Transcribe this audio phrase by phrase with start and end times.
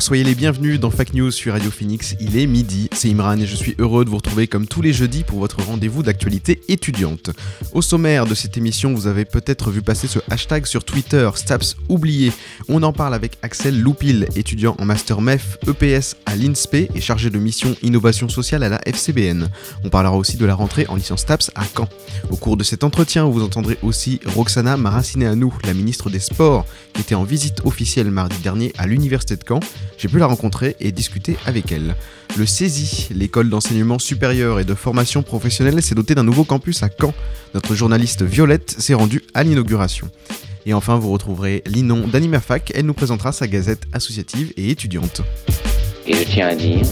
[0.00, 2.16] Soyez les bienvenus dans Fac News sur Radio Phoenix.
[2.20, 4.92] Il est midi, c'est Imran et je suis heureux de vous retrouver comme tous les
[4.92, 7.30] jeudis pour votre rendez-vous d'actualité étudiante.
[7.72, 11.76] Au sommaire de cette émission, vous avez peut-être vu passer ce hashtag sur Twitter, Staps
[11.88, 12.32] oublié.
[12.68, 17.30] On en parle avec Axel Loupil, étudiant en master MEF EPS à l'INSPE et chargé
[17.30, 19.48] de mission innovation sociale à la FCBN.
[19.84, 21.88] On parlera aussi de la rentrée en licence Staps à Caen.
[22.30, 27.00] Au cours de cet entretien, vous entendrez aussi Roxana Maracineanu, la ministre des Sports, qui
[27.00, 29.60] était en visite officielle mardi dernier à l'université de Caen.
[29.98, 31.94] J'ai pu la rencontrer et discuter avec elle.
[32.36, 36.88] Le CESI, l'école d'enseignement supérieur et de formation professionnelle, s'est doté d'un nouveau campus à
[36.88, 37.14] Caen.
[37.54, 40.10] Notre journaliste Violette s'est rendue à l'inauguration.
[40.66, 42.72] Et enfin, vous retrouverez Linon d'AnimaFac.
[42.74, 45.22] Elle nous présentera sa gazette associative et étudiante.
[46.06, 46.82] Et je tiens à dire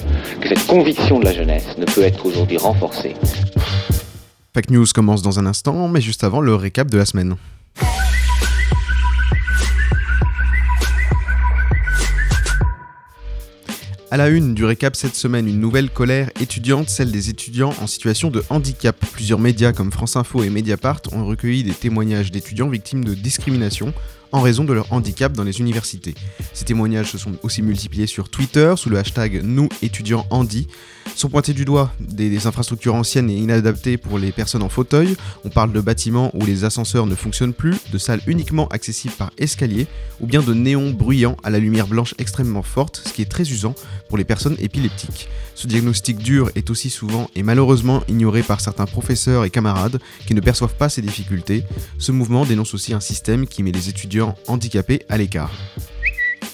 [0.41, 3.15] que cette conviction de la jeunesse ne peut être aujourd'hui renforcée
[4.55, 7.37] Fac News commence dans un instant, mais juste avant le récap de la semaine.
[14.15, 17.89] À la une du récap cette semaine, une nouvelle colère étudiante, celle des étudiants en
[17.89, 18.95] situation de handicap.
[19.13, 23.93] Plusieurs médias comme France Info et Mediapart ont recueilli des témoignages d'étudiants victimes de discrimination
[24.35, 26.15] en raison de leur handicap dans les universités.
[26.53, 30.67] Ces témoignages se sont aussi multipliés sur Twitter sous le hashtag Nous étudiants handi.
[31.15, 35.17] Sont pointés du doigt des, des infrastructures anciennes et inadaptées pour les personnes en fauteuil.
[35.45, 39.31] On parle de bâtiments où les ascenseurs ne fonctionnent plus, de salles uniquement accessibles par
[39.39, 39.87] escalier,
[40.21, 43.45] ou bien de néons bruyants à la lumière blanche extrêmement forte, ce qui est très
[43.45, 43.77] usant
[44.09, 45.29] pour les personnes épileptiques.
[45.55, 50.35] Ce diagnostic dur est aussi souvent et malheureusement ignoré par certains professeurs et camarades qui
[50.35, 51.63] ne perçoivent pas ces difficultés.
[51.99, 55.53] Ce mouvement dénonce aussi un système qui met les étudiants handicapés à l'écart.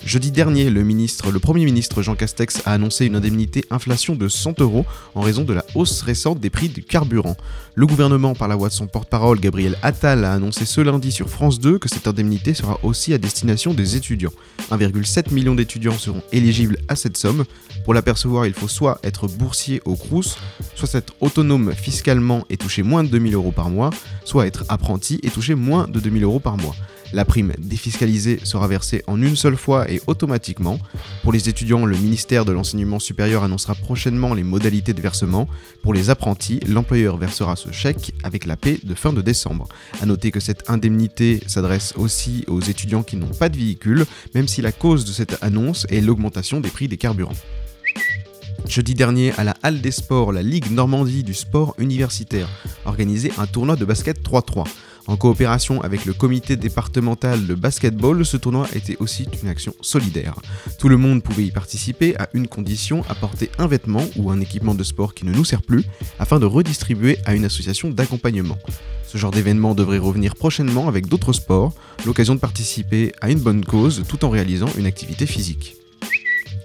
[0.04, 4.86] Jeudi dernier, le, Premier ministre Jean Castex a annoncé une indemnité inflation de 100 euros
[5.14, 7.36] en raison de la hausse récente des prix du carburant.
[7.74, 11.28] Le gouvernement, par la voix de son porte-parole Gabriel Attal, a annoncé ce lundi sur
[11.28, 14.32] France 2 que cette indemnité sera aussi à destination des étudiants.
[14.70, 17.44] 1,7 million d'étudiants seront éligibles à cette somme.
[17.84, 20.38] Pour l'apercevoir, il faut soit être boursier au CRUS,
[20.76, 23.90] soit être autonome fiscalement et toucher moins de 2000 euros par mois,
[24.24, 26.74] soit être apprenti et toucher moins de 2000 euros par mois.
[27.12, 30.78] La prime défiscalisée sera versée en une seule fois et automatiquement.
[31.22, 35.48] Pour les étudiants, le ministère de l'Enseignement supérieur annoncera prochainement les modalités de versement.
[35.82, 39.66] Pour les apprentis, l'employeur versera ce chèque avec la paie de fin de décembre.
[40.00, 44.46] A noter que cette indemnité s'adresse aussi aux étudiants qui n'ont pas de véhicule, même
[44.46, 47.36] si la cause de cette annonce est l'augmentation des prix des carburants.
[48.68, 52.48] Jeudi dernier, à la Halle des Sports, la Ligue Normandie du sport universitaire
[52.84, 54.64] organisait un tournoi de basket 3-3.
[55.10, 60.36] En coopération avec le comité départemental de basketball, ce tournoi était aussi une action solidaire.
[60.78, 64.72] Tout le monde pouvait y participer à une condition, apporter un vêtement ou un équipement
[64.72, 65.84] de sport qui ne nous sert plus,
[66.20, 68.56] afin de redistribuer à une association d'accompagnement.
[69.04, 71.74] Ce genre d'événement devrait revenir prochainement avec d'autres sports,
[72.06, 75.79] l'occasion de participer à une bonne cause tout en réalisant une activité physique.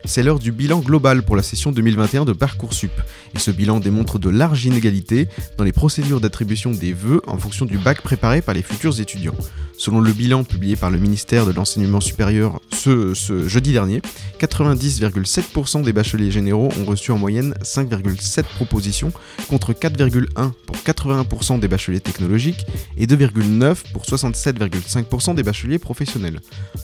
[0.08, 2.92] C'est l'heure du bilan global pour la session 2021 de Parcoursup,
[3.34, 5.28] et ce bilan démontre de larges inégalités
[5.58, 9.36] dans les procédures d'attribution des vœux en fonction du bac préparé par les futurs étudiants.
[9.78, 13.14] Selon le bilan publié par le ministère de l'Enseignement supérieur ce,
[13.48, 14.02] jeudi dernier,
[14.40, 19.12] 90,7% des bacheliers généraux ont reçu en moyenne 5,7 propositions
[19.50, 22.66] contre 4,1 pour 81% des bacheliers technologiques
[22.98, 26.40] et 2,9 pour 67,5% des bacheliers professionnels.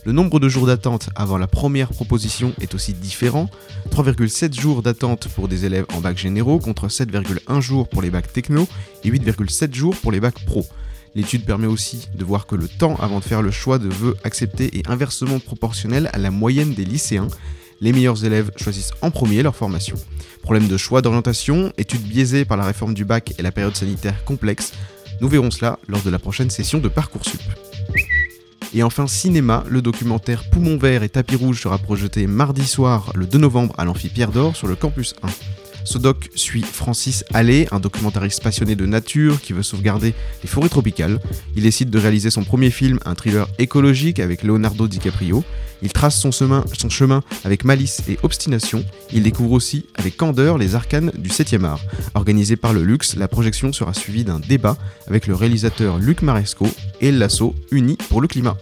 [0.06, 3.49] Le nombre de jours d'attente avant la première proposition est aussi différent,
[3.91, 8.31] 3,7 jours d'attente pour des élèves en bac généraux contre 7,1 jours pour les bacs
[8.31, 8.67] techno
[9.03, 10.66] et 8,7 jours pour les bacs pro.
[11.13, 14.16] L'étude permet aussi de voir que le temps avant de faire le choix de vœux
[14.23, 17.28] accepté est inversement proportionnel à la moyenne des lycéens.
[17.81, 19.97] Les meilleurs élèves choisissent en premier leur formation.
[20.41, 24.23] Problème de choix d'orientation, étude biaisée par la réforme du bac et la période sanitaire
[24.23, 24.72] complexe.
[25.19, 27.41] Nous verrons cela lors de la prochaine session de Parcoursup.
[28.73, 33.26] Et enfin, cinéma, le documentaire Poumon vert et tapis rouge sera projeté mardi soir, le
[33.26, 35.60] 2 novembre, à l'amphi Pierre d'Or sur le campus 1.
[35.83, 35.97] Ce
[36.35, 40.13] suit Francis Allais, un documentariste passionné de nature qui veut sauvegarder
[40.43, 41.19] les forêts tropicales.
[41.55, 45.43] Il décide de réaliser son premier film, un thriller écologique avec Leonardo DiCaprio.
[45.81, 48.85] Il trace son chemin, avec malice et obstination.
[49.11, 51.81] Il découvre aussi avec candeur les arcanes du 7e art.
[52.13, 56.67] Organisé par le Luxe, la projection sera suivie d'un débat avec le réalisateur Luc Maresco
[56.99, 58.57] et l'assaut Unis pour le climat.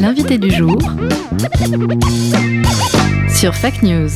[0.00, 0.78] L'invité du jour
[3.28, 4.10] sur Fact News.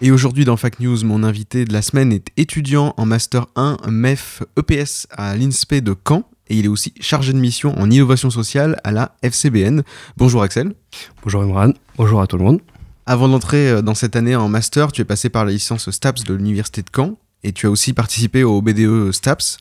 [0.00, 3.78] Et aujourd'hui dans Fact News, mon invité de la semaine est étudiant en Master 1
[3.88, 8.30] MEF EPS à l'INSPE de Caen et il est aussi chargé de mission en innovation
[8.30, 9.82] sociale à la FCBN.
[10.16, 10.74] Bonjour Axel.
[11.22, 12.60] Bonjour Imran, bonjour à tout le monde.
[13.06, 16.24] Avant d'entrer euh, dans cette année en Master, tu es passé par la licence STAPS
[16.24, 19.58] de l'Université de Caen et tu as aussi participé au BDE STAPS.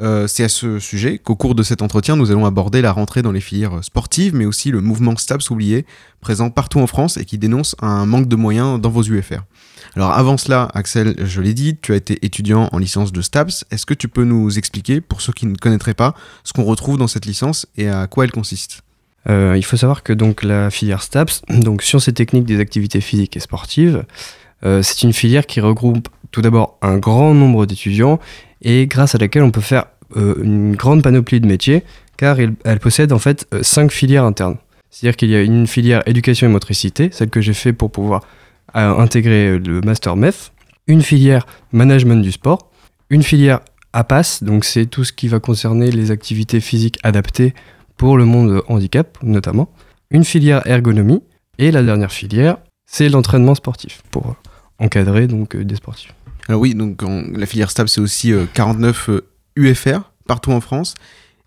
[0.00, 3.22] Euh, c'est à ce sujet qu'au cours de cet entretien, nous allons aborder la rentrée
[3.22, 5.86] dans les filières sportives, mais aussi le mouvement STAPS oublié,
[6.20, 9.42] présent partout en France et qui dénonce un manque de moyens dans vos UFR.
[9.96, 13.64] Alors avant cela, Axel, je l'ai dit, tu as été étudiant en licence de STAPS.
[13.70, 16.98] Est-ce que tu peux nous expliquer, pour ceux qui ne connaîtraient pas, ce qu'on retrouve
[16.98, 18.82] dans cette licence et à quoi elle consiste?
[19.28, 23.00] Euh, il faut savoir que donc la filière STAPS, donc sciences et techniques des activités
[23.00, 24.04] physiques et sportives,
[24.64, 28.18] euh, c'est une filière qui regroupe tout d'abord un grand nombre d'étudiants
[28.60, 29.84] et grâce à laquelle on peut faire
[30.16, 31.84] euh, une grande panoplie de métiers
[32.16, 34.56] car elle possède en fait euh, cinq filières internes.
[34.90, 38.22] C'est-à-dire qu'il y a une filière éducation et motricité, celle que j'ai fait pour pouvoir
[38.74, 40.50] euh, intégrer le master MEF,
[40.88, 42.68] une filière management du sport,
[43.10, 43.60] une filière
[43.92, 47.54] APAS, donc c'est tout ce qui va concerner les activités physiques adaptées
[47.96, 49.68] pour le monde handicap notamment,
[50.10, 51.22] une filière ergonomie
[51.58, 54.34] et la dernière filière, c'est l'entraînement sportif pour
[54.80, 56.12] encadrer donc des sportifs.
[56.48, 57.02] Alors oui, donc
[57.32, 59.26] la filière STAPS, c'est aussi euh, 49 euh,
[59.56, 60.94] UFR partout en France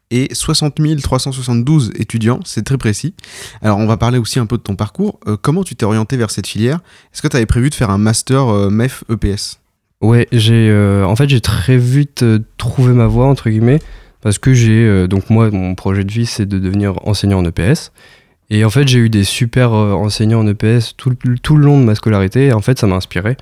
[0.10, 3.14] et 60 372 étudiants, c'est très précis.
[3.62, 5.20] Alors on va parler aussi un peu de ton parcours.
[5.28, 6.80] Euh, comment tu t'es orienté vers cette filière?
[7.14, 9.60] Est-ce que tu avais prévu de faire un master euh, MEF EPS
[10.02, 13.80] Ouais, j'ai euh, en fait j'ai très vite euh, trouvé ma voie entre guillemets
[14.22, 17.46] parce que j'ai euh, donc moi mon projet de vie c'est de devenir enseignant en
[17.46, 17.92] EPS
[18.52, 21.80] et en fait j'ai eu des super euh, enseignants en EPS tout, tout le long
[21.80, 22.48] de ma scolarité.
[22.48, 23.38] Et en fait ça m'a inspiré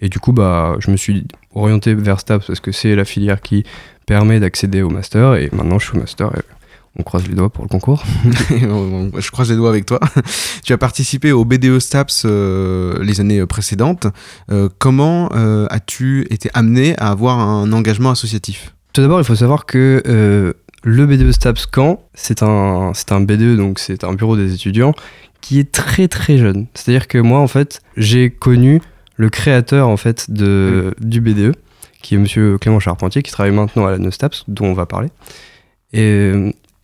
[0.00, 3.40] et du coup bah je me suis orienté vers STAPS parce que c'est la filière
[3.40, 3.64] qui
[4.06, 6.42] permet d'accéder au master et maintenant je suis au master et
[6.98, 8.02] on croise les doigts pour le concours.
[8.50, 10.00] Je croise les doigts avec toi.
[10.64, 14.08] tu as participé au BDE STAPS euh, les années précédentes.
[14.50, 18.74] Euh, comment euh, as-tu été amené à avoir un engagement associatif?
[18.92, 23.56] Tout d'abord, il faut savoir que le BDE STAPS Caen, c'est un, c'est un BDE,
[23.56, 24.94] donc c'est un bureau des étudiants,
[25.40, 26.66] qui est très très jeune.
[26.74, 28.80] C'est-à-dire que moi, en fait, j'ai connu
[29.18, 31.54] le créateur en fait de, du BDE,
[32.00, 35.08] qui est monsieur Clément Charpentier, qui travaille maintenant à la NESTAPS, dont on va parler.
[35.92, 36.32] Et,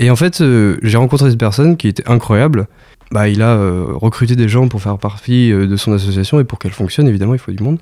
[0.01, 2.67] et en fait, euh, j'ai rencontré cette personne qui était incroyable.
[3.11, 6.45] Bah, il a euh, recruté des gens pour faire partie euh, de son association et
[6.45, 7.79] pour qu'elle fonctionne, évidemment, il faut du monde.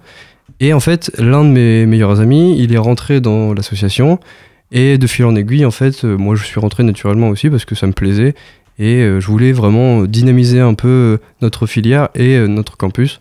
[0.61, 4.21] Et en fait, l'un de mes meilleurs amis, il est rentré dans l'association.
[4.73, 7.75] Et de fil en aiguille, en fait, moi je suis rentré naturellement aussi parce que
[7.75, 8.35] ça me plaisait.
[8.79, 13.21] Et je voulais vraiment dynamiser un peu notre filière et notre campus.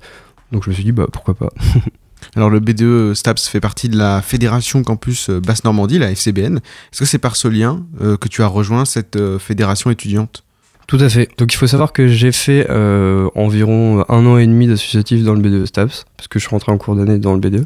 [0.52, 1.50] Donc je me suis dit, bah pourquoi pas.
[2.36, 6.58] Alors le BDE STAPS fait partie de la Fédération Campus euh, Basse-Normandie, la FCBN.
[6.58, 10.44] Est-ce que c'est par ce lien euh, que tu as rejoint cette euh, fédération étudiante?
[10.88, 11.30] Tout à fait.
[11.38, 15.34] Donc il faut savoir que j'ai fait euh, environ un an et demi d'associatif dans
[15.34, 17.66] le BDE STAPS, parce que je suis rentré en cours d'année dans le BDE.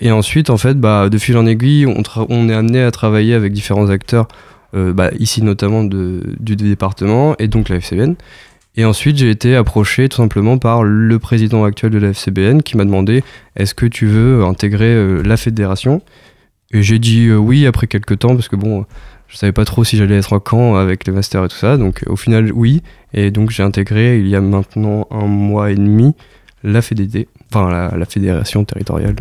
[0.00, 3.52] Et ensuite, en fait, bah, de fil en aiguille, on, est amené à travailler avec
[3.52, 4.26] différents acteurs,
[4.74, 8.16] euh, bah, ici notamment de- du département, et donc la FCBN.
[8.76, 12.76] Et ensuite, j'ai été approché tout simplement par le président actuel de la FCBN qui
[12.76, 13.22] m'a demandé
[13.54, 16.00] est-ce que tu veux intégrer euh, la fédération?
[16.72, 18.86] Et j'ai dit euh, oui après quelques temps, parce que bon,
[19.28, 21.76] je savais pas trop si j'allais être en camp avec les masters et tout ça.
[21.76, 22.82] Donc au final, oui.
[23.12, 26.14] Et donc j'ai intégré il y a maintenant un mois et demi
[26.64, 29.16] la FDD, enfin la, fédération territoriale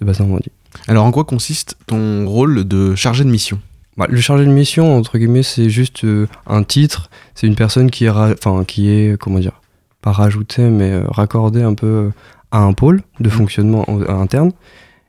[0.00, 0.50] de Basse-Normandie.
[0.86, 3.58] Alors en quoi consiste ton rôle de chargé de mission?
[3.96, 7.10] Bah, le chargé de mission, entre guillemets, c'est juste euh, un titre.
[7.34, 9.60] C'est une personne qui est, enfin, qui est, comment dire,
[10.02, 12.10] pas rajoutée, mais euh, raccordée un peu euh,
[12.50, 14.52] à un pôle de fonctionnement en- interne.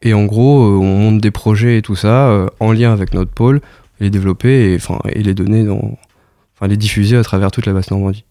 [0.03, 3.59] Et en gros, on monte des projets et tout ça en lien avec notre pôle,
[3.99, 5.97] les développer et, enfin, et les donner dans,
[6.55, 8.23] enfin, les diffuser à travers toute la basse Normandie.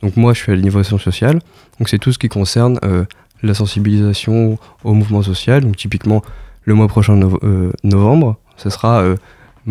[0.00, 1.40] Donc moi, je suis à l'innovation sociale.
[1.78, 2.78] Donc c'est tout ce qui concerne
[3.42, 5.62] la sensibilisation au mouvement social.
[5.64, 6.22] Donc typiquement,
[6.64, 9.16] le mois prochain, nov- euh, novembre, ce sera euh,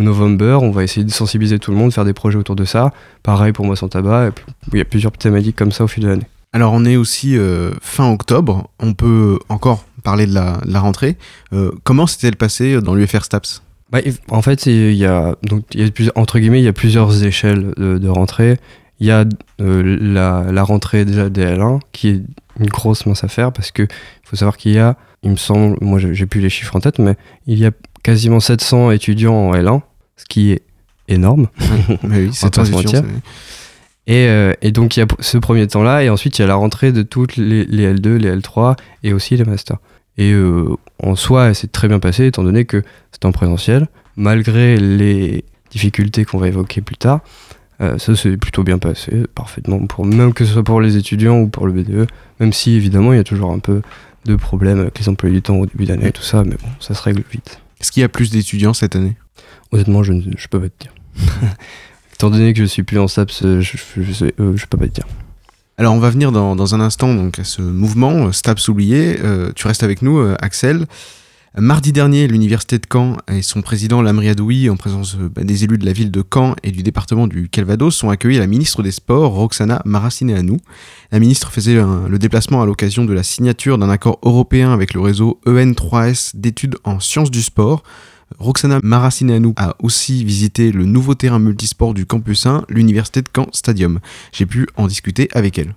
[0.03, 0.59] November.
[0.61, 2.91] On va essayer de sensibiliser tout le monde, faire des projets autour de ça.
[3.23, 4.31] Pareil pour moi sans tabac.
[4.71, 6.27] Il y a plusieurs thématiques comme ça au fil de l'année.
[6.53, 10.79] Alors on est aussi euh, fin octobre, on peut encore parler de la, de la
[10.79, 11.17] rentrée.
[11.53, 13.61] Euh, comment s'était-elle passé dans l'UFR STAPS?
[13.91, 13.99] Bah,
[14.29, 16.73] en fait, il y a donc il y a plusieurs- entre guillemets, il y a
[16.73, 18.59] plusieurs échelles de, de rentrée.
[18.99, 19.25] Il y a
[19.61, 22.21] euh, la, la rentrée déjà des L1 qui est
[22.59, 23.85] une grosse mince affaire parce que
[24.23, 26.97] faut savoir qu'il y a, il me semble, moi j'ai plus les chiffres en tête,
[26.97, 27.71] mais il y a
[28.03, 29.81] quasiment 700 étudiants en L1,
[30.15, 30.63] ce qui est
[31.07, 31.47] énorme.
[32.03, 33.03] Mais oui, c'est pas se mentir.
[34.07, 36.47] Et, euh, et donc il y a ce premier temps-là, et ensuite il y a
[36.47, 39.77] la rentrée de toutes les, les L2, les L3 et aussi les masters.
[40.17, 44.77] Et euh, en soi, c'est très bien passé étant donné que c'était en présentiel, malgré
[44.77, 47.19] les difficultés qu'on va évoquer plus tard.
[47.79, 51.41] Euh, ça s'est plutôt bien passé, parfaitement, pour, même que ce soit pour les étudiants
[51.41, 52.07] ou pour le BDE,
[52.39, 53.81] même si évidemment il y a toujours un peu
[54.25, 56.69] de problèmes avec les employés du temps au début d'année et tout ça, mais bon,
[56.79, 57.61] ça se règle vite.
[57.79, 59.15] Est-ce qu'il y a plus d'étudiants cette année?
[59.71, 60.93] Honnêtement, je ne je peux pas te dire.
[62.13, 64.87] Étant donné que je suis plus en SAPS, je, je, je, euh, je peux pas
[64.87, 65.05] te dire.
[65.79, 69.19] Alors on va venir dans, dans un instant donc à ce mouvement euh, STAPS oublié.
[69.23, 70.87] Euh, tu restes avec nous, euh, Axel.
[71.59, 75.63] Mardi dernier, l'université de Caen et son président Lamri Adoui, en présence euh, bah, des
[75.63, 78.83] élus de la ville de Caen et du département du Calvados, ont accueilli la ministre
[78.83, 80.59] des Sports, Roxana Maracineanu.
[81.11, 85.01] La ministre faisait le déplacement à l'occasion de la signature d'un accord européen avec le
[85.01, 87.81] réseau E EN3S d'études en sciences du sport.
[88.37, 93.47] Roxana Maracineanu a aussi visité le nouveau terrain multisport du campus 1, l'université de Caen
[93.51, 93.99] Stadium.
[94.31, 95.73] J'ai pu en discuter avec elle.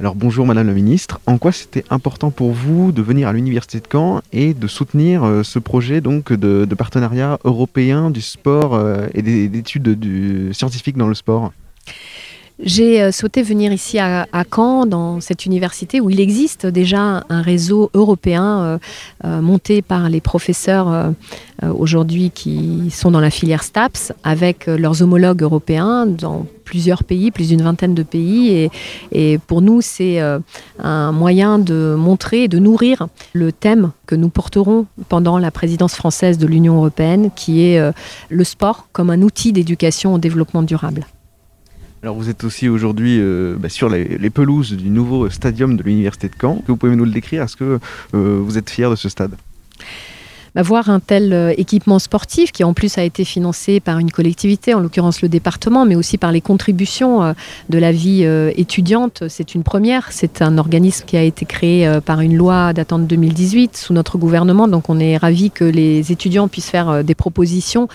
[0.00, 3.80] Alors bonjour Madame la Ministre, en quoi c'était important pour vous de venir à l'Université
[3.80, 9.06] de Caen et de soutenir euh, ce projet donc de, partenariat européen du sport euh,
[9.12, 11.52] et des- d'études scientifiques dans le sport?
[12.62, 17.40] J'ai euh, souhaité venir ici à, Caen, dans cette université où il existe déjà un
[17.40, 18.78] réseau européen euh,
[19.24, 21.12] euh, monté par les professeurs
[21.62, 27.48] aujourd'hui qui sont dans la filière STAPS avec leurs homologues européens dans plusieurs pays, plus
[27.48, 28.70] d'une vingtaine de pays.
[29.12, 30.20] Et, pour nous, c'est
[30.78, 35.94] un moyen de montrer et de nourrir le thème que nous porterons pendant la présidence
[35.94, 37.92] française de l'Union européenne, qui est
[38.30, 41.04] le sport comme un outil d'éducation au développement durable.
[42.02, 46.28] Alors vous êtes aussi aujourd'hui euh, bah, sur les, pelouses du nouveau stadium de l'Université
[46.28, 46.62] de Caen.
[46.66, 47.42] Vous pouvez nous le décrire?
[47.42, 47.78] Est-ce que
[48.14, 49.34] euh, vous êtes fier de ce stade?
[50.54, 54.10] Bah, voir un tel euh, équipement sportif qui en plus a été financé par une
[54.10, 57.32] collectivité, en l'occurrence le département, mais aussi par les contributions euh,
[57.68, 60.08] de la vie euh, étudiante, c'est une première.
[60.10, 64.18] C'est un organisme qui a été créé par une loi datant de 2018 sous notre
[64.18, 67.88] gouvernement, donc on est ravis que les étudiants puissent faire des propositions,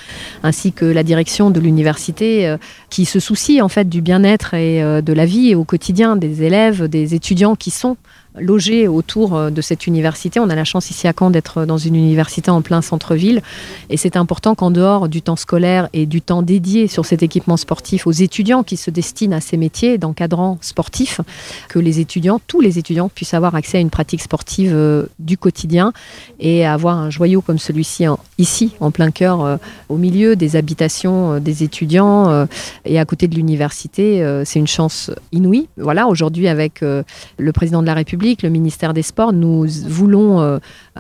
[0.44, 2.56] ainsi que la direction de l'université
[2.90, 6.88] qui se soucie en fait du bien-être et de la vie au quotidien des élèves,
[6.88, 7.98] des étudiants qui sont
[8.40, 10.40] logés autour euh, de cette université.
[10.40, 13.42] On a la chance ici à Caen d'être dans une université en plein centre-ville
[13.90, 17.58] et c'est important qu'en dehors du temps scolaire et du temps dédié sur cet équipement
[17.58, 21.22] sportif aux étudiants qui se destinent à ces métiers d'encadrant sportif,
[21.70, 25.38] que les étudiants, tous les étudiants puissent avoir accès à une pratique sportive euh, du
[25.38, 25.94] quotidien
[26.40, 28.06] et avoir un joyau comme celui-ci
[28.38, 29.58] ici en plein cœur euh,
[29.90, 32.48] au milieu des habitations des étudiants
[32.86, 35.68] et à côté de l'université, c'est une chance inouïe.
[35.78, 40.58] Voilà, aujourd'hui avec le président de la République, le ministère des Sports, nous voulons euh,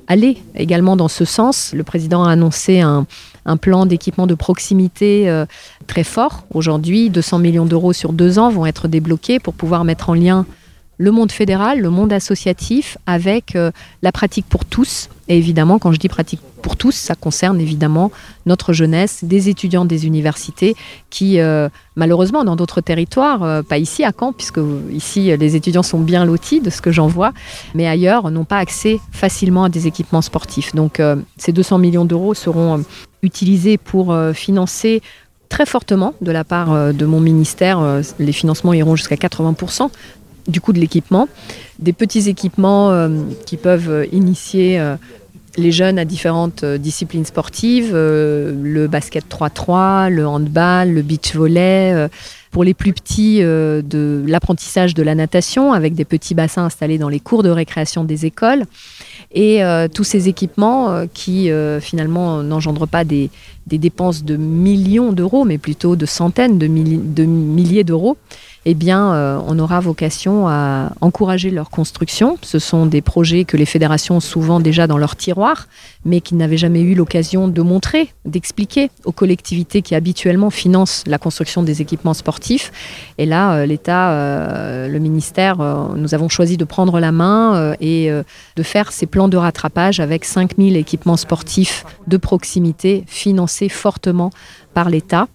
[0.08, 1.74] aller également dans ce sens.
[1.74, 3.05] Le président a annoncé un,
[3.62, 5.46] plan d'équipement de proximité euh,
[5.88, 6.46] très fort.
[6.53, 10.46] Aujourd'hui, 200 millions d'euros sur deux ans vont être débloqués pour pouvoir mettre en lien
[10.98, 15.10] le monde fédéral, le monde associatif avec euh, la pratique pour tous.
[15.27, 18.12] Et évidemment, quand je dis pratique pour tous, ça concerne évidemment
[18.46, 20.75] notre jeunesse, des étudiants des universités
[21.10, 24.60] qui, euh, malheureusement, dans d'autres territoires, euh, pas ici à Caen, puisque
[24.91, 27.34] ici les étudiants sont bien lotis de ce que j'en vois,
[27.74, 30.75] mais ailleurs n'ont pas accès facilement à des équipements sportifs.
[30.75, 32.84] Donc euh, ces 200 millions d'euros seront
[33.24, 35.01] utilisés pour financer
[35.50, 37.79] très fortement de la part de mon ministère,
[38.20, 39.89] les financements iront jusqu'à 80%
[40.47, 41.27] du coût de l'équipement,
[41.79, 43.09] des petits équipements euh,
[43.45, 44.95] qui peuvent euh, initier euh,
[45.57, 52.09] les jeunes à différentes disciplines sportives, le basket 3-3, le handball, le beach volley.
[52.51, 57.07] pour les plus petits, de l'apprentissage de la natation avec des petits bassins installés dans
[57.07, 58.65] les cours de récréation des écoles.
[59.31, 59.61] Et
[59.93, 61.49] tous ces équipements qui
[61.79, 63.29] finalement n'engendrent pas des,
[63.65, 68.17] dépenses de millions d'euros, mais plutôt de centaines de milliers d'euros,
[68.67, 72.39] eh bien, euh, on aura vocation à encourager leur construction.
[72.41, 75.67] Ce sont des projets que les fédérations ont souvent déjà dans leur tiroir,
[76.03, 81.19] mais qui n'avaient jamais eu l'occasion de montrer, d'expliquer aux collectivités qui habituellement financent la
[81.19, 82.72] construction des équipements sportifs.
[83.19, 85.57] Et là, euh, l'État, euh, le ministère,
[85.95, 90.25] nous avons choisi de prendre la main et de faire ces plans de rattrapage avec
[90.25, 94.31] 5000 équipements sportifs de proximité financés fortement
[94.74, 95.27] par l'État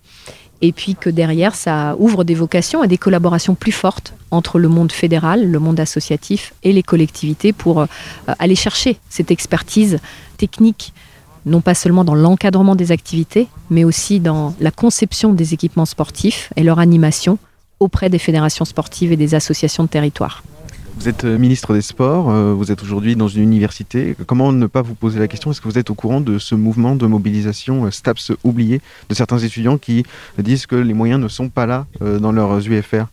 [0.63, 4.69] et puis que derrière, ça ouvre des vocations et des collaborations plus fortes entre le
[4.69, 7.87] monde fédéral, le monde associatif et les collectivités pour euh,
[8.39, 9.99] aller chercher cette expertise
[10.37, 10.93] technique,
[11.47, 16.53] non pas seulement dans l'encadrement des activités, mais aussi dans la conception des équipements sportifs
[16.57, 17.39] et leur animation
[17.79, 20.43] auprès des fédérations sportives et des associations de territoire.
[21.01, 24.15] Vous êtes euh, ministre des Sports, euh, vous êtes aujourd'hui dans une université.
[24.27, 26.55] Comment ne pas vous poser la question Est-ce que vous êtes au courant de ce
[26.55, 30.05] mouvement de mobilisation euh, STAPS oublié de certains étudiants qui
[30.37, 33.07] disent que les moyens ne sont pas là dans leurs UFR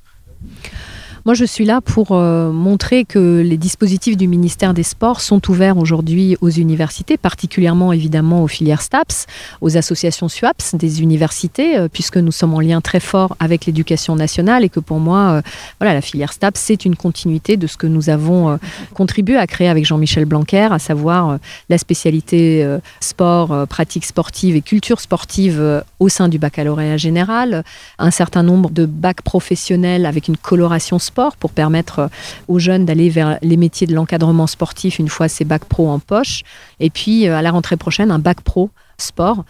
[1.27, 5.41] Moi, je suis là pour euh, montrer que les dispositifs du ministère des Sports sont
[5.51, 9.25] ouverts aujourd'hui aux universités, particulièrement évidemment aux filières STAPS,
[9.59, 14.15] aux associations SUAPS des universités, euh, puisque nous sommes en lien très fort avec l'éducation
[14.15, 15.41] nationale et que pour moi, euh,
[15.81, 18.57] voilà, la filière STAPS, c'est une continuité de ce que nous avons
[18.93, 22.65] contribué à créer avec Jean-Michel Blanquer, à savoir la spécialité
[23.01, 27.65] sport, pratique sportive et culture sportive au sein du baccalauréat général,
[27.99, 30.99] un certain nombre de bacs professionnels avec une coloration
[31.39, 32.07] pour permettre euh,
[32.47, 35.99] aux jeunes d'aller vers les métiers de l'encadrement sportif une fois ces bacs pro en
[35.99, 36.43] poche.
[36.79, 39.43] Et puis, euh, à la rentrée prochaine, un bac pro sport.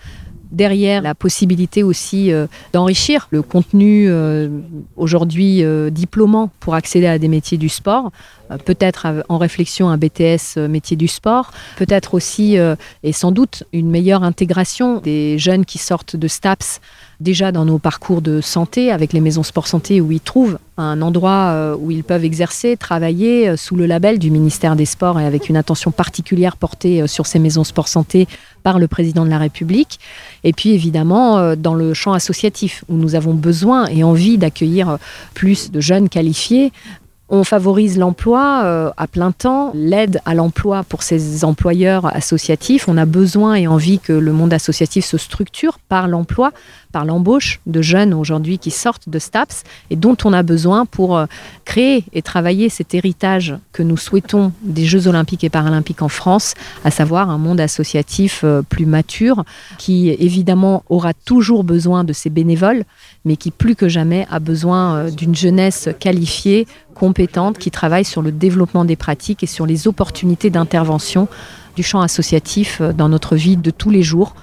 [0.51, 4.09] Derrière, la possibilité aussi euh, d'enrichir le contenu
[4.95, 8.11] aujourd'hui euh, diplômant pour accéder à des métiers du sport.
[8.63, 11.51] Peut-être en réflexion un BTS métier du sport.
[11.75, 12.55] Peut-être aussi,
[13.03, 16.79] et sans doute, une meilleure intégration des jeunes qui sortent de STAPS
[17.19, 21.01] déjà dans nos parcours de santé avec les maisons sport santé où ils trouvent un
[21.01, 25.19] endroit euh, où ils peuvent exercer, travailler euh, sous le label du ministère des Sports
[25.19, 28.27] et avec une attention particulière portée euh, sur ces maisons sport santé
[28.61, 29.99] par le président de la République.
[30.43, 34.97] Et puis évidemment dans le champ associatif où nous avons besoin et envie d'accueillir
[35.33, 36.73] plus de jeunes qualifiés.
[37.29, 42.89] On favorise l'emploi à plein temps, l'aide à l'emploi pour ces employeurs associatifs.
[42.89, 46.51] On a besoin et envie que le monde associatif se structure par l'emploi,
[46.91, 51.17] par l'embauche de jeunes aujourd'hui qui sortent de STAPS et dont on a besoin pour
[51.17, 51.25] euh,
[51.65, 56.53] créer et travailler cet héritage que nous souhaitons des Jeux olympiques et paralympiques en France,
[56.83, 59.43] à savoir un monde associatif euh, plus mature
[59.77, 62.83] qui évidemment aura toujours besoin de ses bénévoles,
[63.25, 68.21] mais qui plus que jamais a besoin euh, d'une jeunesse qualifiée, compétente, qui travaille sur
[68.21, 71.27] le développement des pratiques et sur les opportunités d'intervention
[71.75, 74.33] du champ associatif dans notre vie de tous les jours,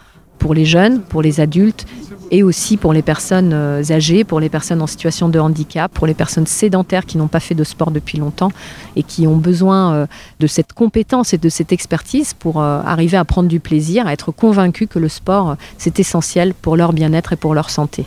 [0.44, 1.86] pour les jeunes, pour les adultes
[2.30, 6.06] et aussi pour les personnes euh, âgées, pour les personnes en situation de handicap, pour
[6.06, 8.52] les personnes sédentaires qui n'ont pas fait de sport depuis longtemps
[8.94, 10.06] et qui ont besoin euh,
[10.40, 14.12] de cette compétence et de cette expertise pour euh, arriver à prendre du plaisir, à
[14.12, 18.04] être convaincus que le sport, c'est essentiel pour leur bien-être et pour leur santé.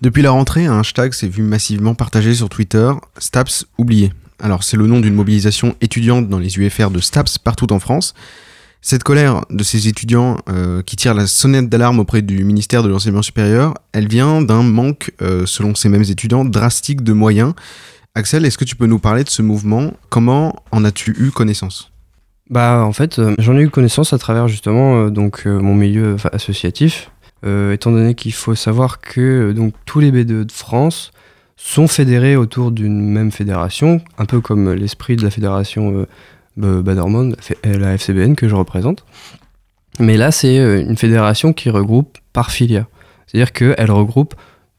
[0.00, 4.12] Depuis la rentrée, un hashtag s'est vu massivement partagé sur Twitter, Staps oublié.
[4.42, 8.14] Alors c'est le nom d'une mobilisation étudiante dans les UFR de Staps partout en France.
[8.82, 12.88] Cette colère de ces étudiants euh, qui tirent la sonnette d'alarme auprès du ministère de
[12.88, 17.54] l'enseignement supérieur, elle vient d'un manque, euh, selon ces mêmes étudiants, drastique de moyens.
[18.14, 19.92] Axel, est-ce que tu peux nous parler de ce mouvement?
[20.08, 21.90] Comment en as-tu eu connaissance?
[22.48, 27.10] Bah en fait, euh, j'en ai eu connaissance à travers justement donc mon milieu associatif,
[27.44, 31.10] étant donné qu'il faut savoir que donc tous les B2 de France
[31.56, 36.06] sont fédérés autour d'une même fédération, un peu comme l'esprit de la fédération
[36.56, 39.04] Bannerman, la FCBN que je représente.
[39.98, 42.86] Mais là, c'est euh, une fédération qui regroupe par filia,
[43.26, 44.34] c'est-à-dire qu'elle regroupe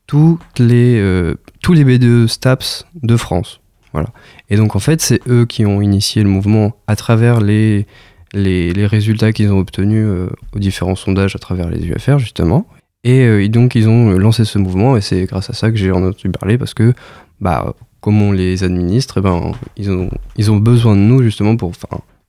[0.05, 3.59] toutes les, euh, tous les B2 STAPS de France.
[3.93, 4.09] Voilà.
[4.49, 7.87] Et donc en fait, c'est eux qui ont initié le mouvement à travers les,
[8.33, 12.67] les, résultats qu'ils ont obtenus euh, aux différents sondages à travers les UFR justement.
[13.03, 15.91] Et, et donc ils ont lancé ce mouvement et c'est grâce à ça que j'ai
[15.91, 16.93] entendu parler parce que
[17.39, 17.73] bah,
[18.07, 21.73] comme on les administre, eh ben, ils, ont, ils ont besoin de nous justement pour,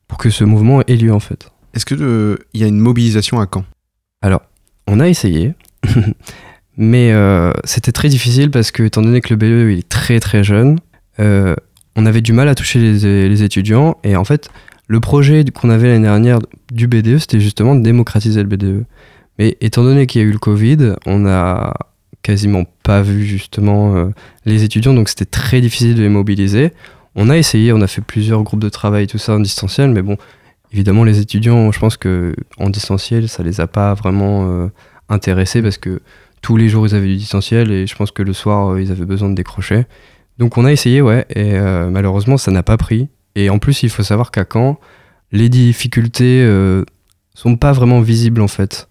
[0.08, 1.52] pour que ce mouvement ait lieu en fait.
[1.72, 3.64] Est-ce qu'il y a une mobilisation à Caen?
[4.20, 4.42] Alors,
[4.88, 5.54] on a essayé,
[6.76, 10.18] mais euh, c'était très difficile parce que, étant donné que le BE il est très
[10.18, 10.80] très jeune,
[11.20, 11.54] euh,
[11.94, 13.98] on avait du mal à toucher les, les étudiants.
[14.02, 14.50] Et en fait,
[14.88, 16.40] le projet qu'on avait l'année dernière
[16.72, 18.84] du BDE, c'était justement de démocratiser le BDE.
[19.38, 21.72] Mais étant donné qu'il y a eu le Covid, on a
[22.22, 24.08] quasiment pas vu justement euh,
[24.44, 26.72] les étudiants, donc c'était très difficile de les mobiliser.
[27.14, 30.02] On a essayé, on a fait plusieurs groupes de travail, tout ça en distanciel, mais
[30.02, 30.16] bon,
[30.72, 34.68] évidemment les étudiants, je pense que en distanciel, ça les a pas vraiment euh,
[35.08, 36.00] intéressés parce que
[36.42, 38.92] tous les jours ils avaient du distanciel et je pense que le soir euh, ils
[38.92, 39.86] avaient besoin de décrocher.
[40.38, 41.58] Donc on a essayé, ouais, et
[41.90, 43.08] malheureusement ça n'a pas pris.
[43.34, 44.78] Et en plus, il faut savoir qu'à Caen,
[45.32, 46.48] les difficultés
[47.34, 48.86] sont pas vraiment visibles en fait.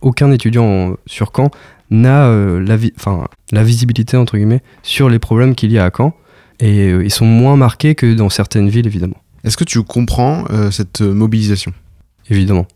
[0.00, 1.50] Aucun étudiant sur Caen
[1.90, 5.84] n'a euh, la, vi- enfin, la visibilité entre guillemets sur les problèmes qu'il y a
[5.84, 6.14] à Caen.
[6.60, 9.16] Et euh, ils sont moins marqués que dans certaines villes, évidemment.
[9.44, 11.72] Est-ce que tu comprends euh, cette mobilisation?
[12.30, 12.66] Évidemment.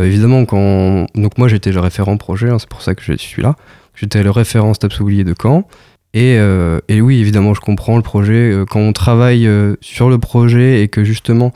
[0.00, 1.06] Évidemment, quand.
[1.14, 3.56] Donc, moi, j'étais le référent projet, hein, c'est pour ça que je suis là.
[3.94, 5.66] J'étais le référent Staps oublié de Caen.
[6.14, 8.54] Et, euh, et oui, évidemment, je comprends le projet.
[8.70, 11.52] Quand on travaille euh, sur le projet et que justement,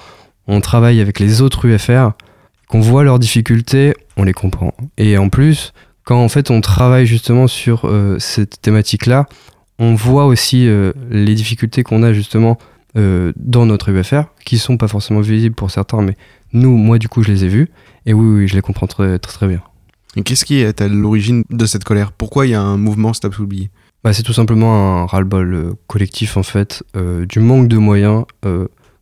[0.46, 2.10] on travaille avec les autres UFR,
[2.68, 4.74] qu'on voit leurs difficultés, on les comprend.
[4.98, 5.72] Et en plus,
[6.04, 9.26] quand en fait on travaille justement sur euh, cette thématique-là,
[9.78, 12.58] on voit aussi euh, les difficultés qu'on a justement
[12.96, 16.16] euh, dans notre UFR, qui sont pas forcément visibles pour certains, mais
[16.52, 17.70] nous, moi du coup, je les ai vus.
[18.06, 19.62] Et oui, oui, je les comprends très très, très bien.
[20.16, 22.12] Et qu'est-ce qui est à l'origine de cette colère?
[22.12, 23.70] Pourquoi il y a un mouvement Staps oublié
[24.04, 26.84] Bah, c'est tout simplement un ras-le-bol collectif en fait
[27.28, 28.24] du manque de moyens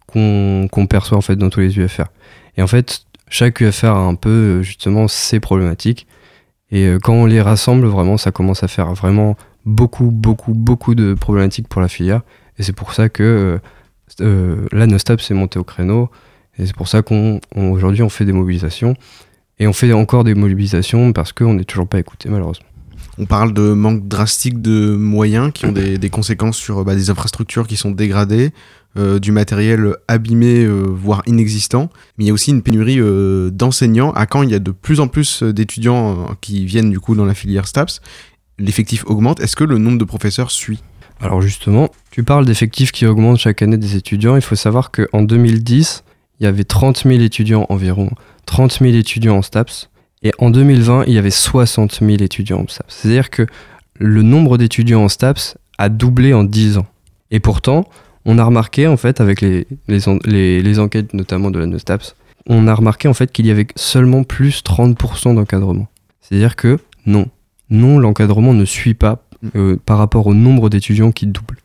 [0.06, 2.06] qu'on perçoit en fait dans tous les UFR.
[2.56, 6.06] Et en fait, chaque UFR a un peu justement ses problématiques.
[6.72, 10.94] Et euh, quand on les rassemble, vraiment, ça commence à faire vraiment beaucoup, beaucoup, beaucoup
[10.96, 12.22] de problématiques pour la filière.
[12.58, 13.58] Et c'est pour ça que euh,
[14.22, 16.10] euh, la Nostap s'est montée au créneau.
[16.58, 18.94] Et c'est pour ça qu'on on- fait des mobilisations.
[19.58, 22.66] Et on fait encore des mobilisations parce qu'on n'est toujours pas écouté malheureusement.
[23.18, 27.10] On parle de manque drastique de moyens qui ont des, des conséquences sur bah, des
[27.10, 28.52] infrastructures qui sont dégradées,
[28.98, 31.88] euh, du matériel abîmé, euh, voire inexistant.
[32.16, 34.12] Mais il y a aussi une pénurie euh, d'enseignants.
[34.12, 37.24] À Caen, il y a de plus en plus d'étudiants qui viennent du coup dans
[37.24, 38.00] la filière STAPS.
[38.58, 39.40] L'effectif augmente.
[39.40, 40.82] Est-ce que le nombre de professeurs suit?
[41.20, 44.36] Alors justement, tu parles d'effectifs qui augmentent chaque année des étudiants.
[44.36, 46.04] Il faut savoir qu'en 2010,
[46.40, 48.10] il y avait 30 000 étudiants environ,
[48.46, 49.88] 30 000 étudiants en STAPS.
[50.22, 52.92] Et en 2020, il y avait 60 000 étudiants en STAPS.
[52.92, 53.46] C'est-à-dire que
[53.98, 56.86] le nombre d'étudiants en STAPS a doublé en 10 ans.
[57.30, 57.86] Et pourtant,
[58.24, 61.66] on a remarqué en fait avec les, les, en- les- les enquêtes notamment de la
[61.66, 62.14] NOSTAPS,
[62.48, 65.88] on a remarqué en fait qu'il y avait seulement plus 30% d'encadrement.
[66.20, 67.26] C'est-à-dire que non,
[67.70, 69.24] non, l'encadrement ne suit pas
[69.56, 71.58] euh, par rapport au nombre d'étudiants qui double.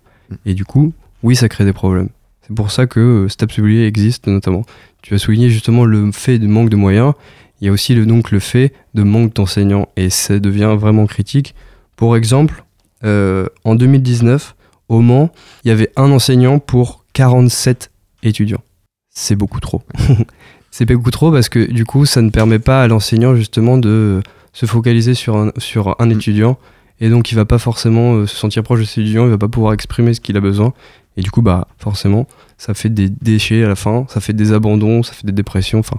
[0.45, 0.93] Et du coup,
[1.23, 2.09] oui, ça crée des problèmes.
[2.41, 4.63] C'est pour ça que euh, STAPS Publié existe notamment.
[5.01, 7.13] Tu as souligné justement le fait de manque de moyens.
[7.61, 11.05] Il y a aussi le, donc le fait de manque d'enseignants et ça devient vraiment
[11.07, 11.55] critique.
[11.95, 12.63] Pour exemple,
[13.03, 14.55] euh, en 2019,
[14.89, 15.31] au Mans,
[15.63, 17.91] il y avait un enseignant pour 47
[18.23, 18.61] étudiants.
[19.09, 19.81] C'est beaucoup trop.
[20.71, 24.21] c'est beaucoup trop parce que du coup, ça ne permet pas à l'enseignant justement de
[24.53, 26.57] se focaliser sur un, sur un étudiant
[26.99, 29.37] et donc il va pas forcément euh, se sentir proche de ses étudiants, il va
[29.37, 30.73] pas pouvoir exprimer ce qu'il a besoin
[31.15, 34.53] et du coup bah forcément ça fait des déchets à la fin, ça fait des
[34.53, 35.97] abandons, ça fait des dépressions, enfin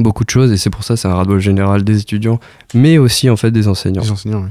[0.00, 2.40] beaucoup de choses et c'est pour ça c'est un ras général des étudiants
[2.74, 4.02] mais aussi en fait des enseignants.
[4.02, 4.50] Les enseignants, ouais.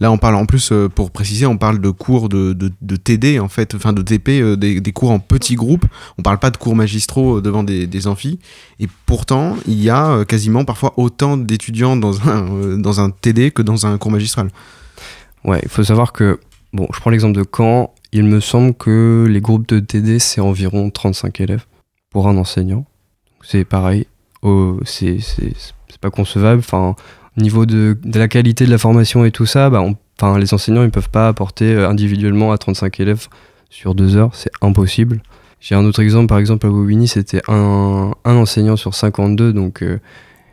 [0.00, 3.40] Là, on parle en plus, euh, pour préciser, on parle de cours de, de, TD,
[3.40, 5.86] en fait, enfin de TP, euh, des, des cours en petits groupes.
[6.18, 8.38] On parle pas de cours magistraux euh, devant des, des amphis.
[8.78, 13.62] Et pourtant, il y a quasiment parfois autant d'étudiants dans un, dans un TD que
[13.62, 14.50] dans un cours magistral.
[15.44, 16.38] Ouais, il faut savoir que,
[16.72, 20.40] bon, je prends l'exemple de Caen, il me semble que les groupes de TD, c'est
[20.40, 21.64] environ 35 élèves
[22.10, 22.84] pour un enseignant.
[23.42, 24.06] C'est pareil,
[24.42, 25.18] au- c'est
[26.00, 26.60] pas concevable.
[26.60, 26.94] Enfin,
[27.38, 30.52] niveau de, de la qualité de la formation et tout ça, bah, on- enfin, les
[30.54, 33.26] enseignants, ils peuvent pas apporter euh, individuellement à 35 élèves
[33.70, 35.20] sur deux heures, c'est impossible.
[35.60, 39.82] J'ai un autre exemple, par exemple, à Bobigny, c'était un, un enseignant sur 52, donc
[39.82, 39.98] euh,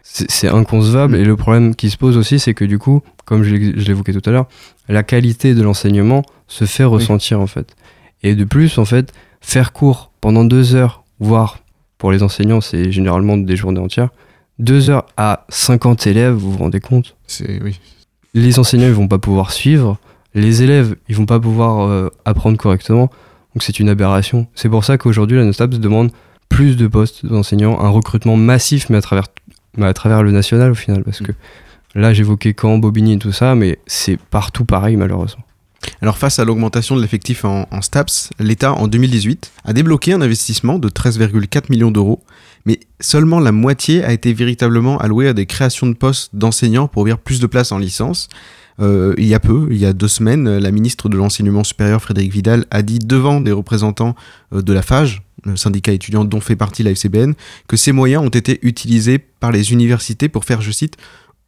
[0.04, 1.16] c'est inconcevable.
[1.16, 4.28] Et le problème qui se pose aussi, c'est que du coup, comme je l'évoquais tout
[4.28, 4.48] à l'heure,
[4.90, 7.76] la qualité de l'enseignement se fait ressentir en fait.
[8.24, 11.60] Et de plus, en fait, faire cours pendant deux heures, voire
[11.98, 14.10] pour les enseignants, c'est généralement des journées entières,
[14.60, 17.16] deux heures à 50 élèves, vous vous rendez compte?
[17.28, 17.80] C'est oui.
[18.34, 19.98] Les enseignants, ils vont pas pouvoir suivre,
[20.34, 23.10] les élèves, ils vont pas pouvoir euh, apprendre correctement,
[23.54, 24.48] donc c'est une aberration.
[24.54, 26.12] C'est pour ça qu'aujourd'hui, la NOSTAPS demande
[26.50, 29.28] plus de postes d'enseignants, un recrutement massif, mais à travers,
[29.78, 31.32] mais à travers le national au final, parce que
[31.96, 35.45] là, j'évoquais Caen, Bobigny et tout ça, mais c'est partout pareil, malheureusement.
[36.02, 40.80] Alors face à l'augmentation de l'effectif en, STAPS, l'État en 2018 a débloqué un investissement
[40.80, 42.24] de 13,4 millions d'euros,
[42.66, 47.02] mais seulement la moitié a été véritablement allouée à des créations de postes d'enseignants pour
[47.02, 48.30] ouvrir plus de places en licence.
[48.82, 52.02] Euh, il y a peu, il y a deux semaines, la ministre de l'Enseignement supérieur
[52.02, 54.16] Frédéric Vidal a dit devant des représentants
[54.54, 57.36] euh, de la FAGE, le syndicat étudiant dont fait partie la FCBN,
[57.68, 60.98] que ces moyens ont été utilisés par les universités pour faire, je cite,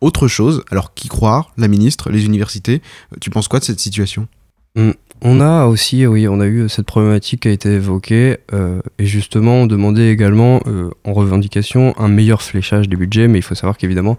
[0.02, 0.64] autre chose.
[0.72, 2.82] Alors qui croire La ministre, les universités
[3.14, 4.28] Euh, Tu penses quoi de cette situation?
[4.76, 4.92] Mm.
[5.22, 9.08] On a aussi, oui, on a eu cette problématique qui a été évoquée, euh, et
[9.08, 13.56] justement, on demandait également, euh, en revendication, un meilleur fléchage des budgets, mais il faut
[13.56, 14.18] savoir qu'évidemment,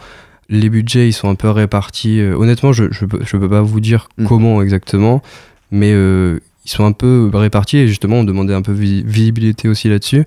[0.49, 2.19] les budgets, ils sont un peu répartis.
[2.21, 4.27] euh, honnêtement, je ne peux, je peux pas vous dire Mm.
[4.27, 5.23] comment exactement,
[5.71, 9.89] mais ils sont un peu répartis, et justement, on demandait un peu de visibilité aussi
[9.89, 10.25] là-dessus.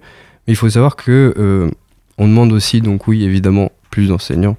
[0.47, 1.69] Mais il faut savoir que
[2.17, 4.55] on demande aussi, donc oui, évidemment, plus d'enseignants,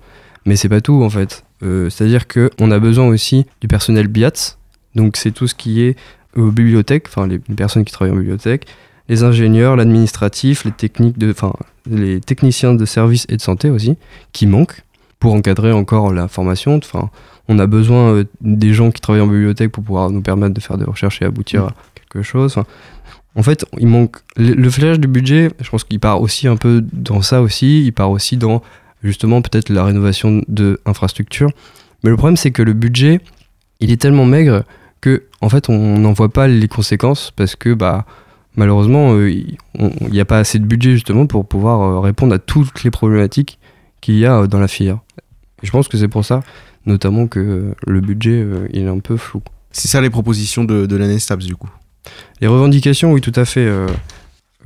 [0.46, 1.44] mais c'est pas tout en fait.
[1.62, 4.58] Euh, C'est-à-dire qu'on a besoin aussi du personnel BIATS,
[4.94, 5.96] donc c'est tout ce qui est
[6.36, 8.66] aux bibliothèques, enfin les personnes qui travaillent en bibliothèque,
[9.08, 11.52] les ingénieurs, l'administratif, les techniques de, enfin
[11.90, 13.96] les techniciens de services et de santé aussi,
[14.32, 14.82] qui manquent
[15.18, 16.76] pour encadrer encore la formation.
[16.76, 17.10] Enfin,
[17.48, 20.60] on a besoin euh, des gens qui travaillent en bibliothèque pour pouvoir nous permettre de
[20.60, 21.66] faire des recherches et aboutir Mm.
[21.66, 22.52] à quelque chose.
[22.52, 22.66] Enfin,
[23.34, 25.50] en fait, il manque le, le fléchage du budget.
[25.60, 27.84] Je pense qu'il part aussi un peu dans ça aussi.
[27.84, 28.62] Il part aussi dans
[29.02, 31.50] justement peut-être la rénovation de infrastructures.
[32.04, 33.20] Mais le problème, c'est que le budget,
[33.80, 34.64] il est tellement maigre
[35.00, 38.06] que en fait on n'en voit pas les conséquences parce que bah
[38.54, 39.56] malheureusement euh, il
[40.10, 43.58] n'y a pas assez de budget justement pour pouvoir euh, répondre à toutes les problématiques
[44.00, 45.00] qu'il y a euh, dans la filière.
[45.62, 46.42] Et je pense que c'est pour ça
[46.86, 49.42] notamment que le budget il est un peu flou.
[49.72, 51.70] C'est ça les propositions de, de l'ANESTAPS du coup.
[52.40, 53.66] Les revendications, oui, tout à fait.
[53.66, 53.86] euh,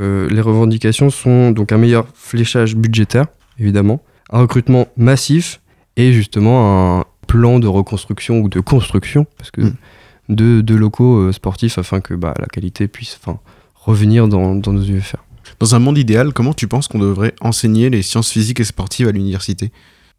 [0.00, 3.26] euh, les revendications sont donc un meilleur fléchage budgétaire,
[3.58, 5.60] évidemment, un recrutement massif
[5.96, 9.62] et justement un plan de reconstruction ou de construction, parce que
[10.28, 10.34] Mm.
[10.34, 13.18] de, de locaux euh, sportifs afin que bah, la qualité puisse
[13.74, 15.22] revenir dans, dans nos UFR.
[15.60, 19.08] Dans un monde idéal, comment tu penses qu'on devrait enseigner les sciences physiques et sportives
[19.08, 19.70] à l'université?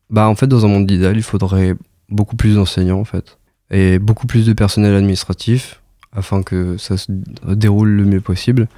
[0.10, 1.76] Bah, en fait, dans un monde idéal, il faudrait
[2.10, 3.38] beaucoup plus d'enseignants, en fait,
[3.70, 5.82] et beaucoup plus de personnel administratif
[6.14, 7.12] afin que ça se
[7.46, 8.70] déroule le mieux possible,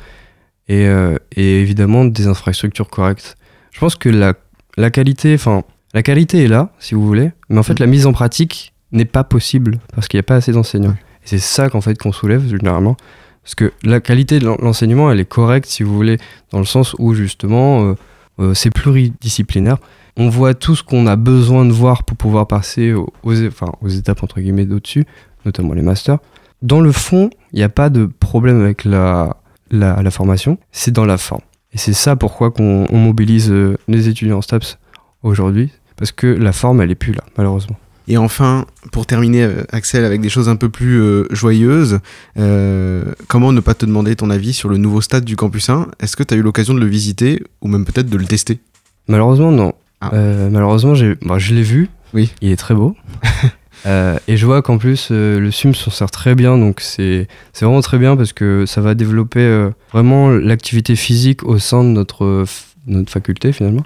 [0.68, 3.38] et, euh, et évidemment des infrastructures correctes.
[3.72, 4.34] Je pense que la,
[4.80, 5.64] la qualité, enfin,
[5.94, 7.80] la qualité est là, si vous voulez, mais en fait, Mm.
[7.84, 10.96] la mise en pratique n'est pas possible parce qu'il n'y a pas assez d'enseignants.
[11.24, 12.96] Et c'est ça qu'en fait qu'on soulève généralement.
[13.44, 16.18] Parce que la qualité de l'en- l'enseignement, elle est correcte, si vous voulez,
[16.52, 17.94] dans le sens où justement, euh,
[18.40, 19.78] euh, c'est pluridisciplinaire
[20.18, 23.72] on voit tout ce qu'on a besoin de voir pour pouvoir passer aux, aux- enfin,
[23.82, 25.06] aux étapes entre guillemets d'au-dessus,
[25.46, 26.18] notamment les masters.
[26.62, 29.38] Dans le fond, il n'y a pas de problème avec la,
[29.72, 31.40] la, la formation, c'est dans la forme.
[31.74, 34.78] Et c'est ça pourquoi qu'on on mobilise euh, les étudiants en STAPS
[35.24, 37.78] aujourd'hui, parce que la forme, elle est plus là, malheureusement.
[38.10, 42.00] Et enfin, pour terminer, euh, Axel, avec des choses un peu plus euh, joyeuses,
[42.40, 45.90] euh, comment ne pas te demander ton avis sur le nouveau stade du Campus 1
[46.00, 48.60] Est-ce que tu as eu l'occasion de le visiter ou même peut-être de le tester?
[49.08, 49.74] Malheureusement, non.
[50.02, 50.10] Ah.
[50.14, 51.90] Euh, malheureusement, j'ai, bah, je l'ai vu.
[52.16, 52.32] Oui.
[52.42, 52.96] Il est très beau.
[53.86, 56.58] Euh, et je vois qu'en plus, euh, le SUM s'en sert très bien.
[56.58, 57.28] Donc, c'est,
[57.60, 61.90] vraiment très bien parce que ça va développer euh, vraiment l'activité physique au sein de
[61.90, 62.46] notre,
[62.88, 63.84] notre faculté, finalement.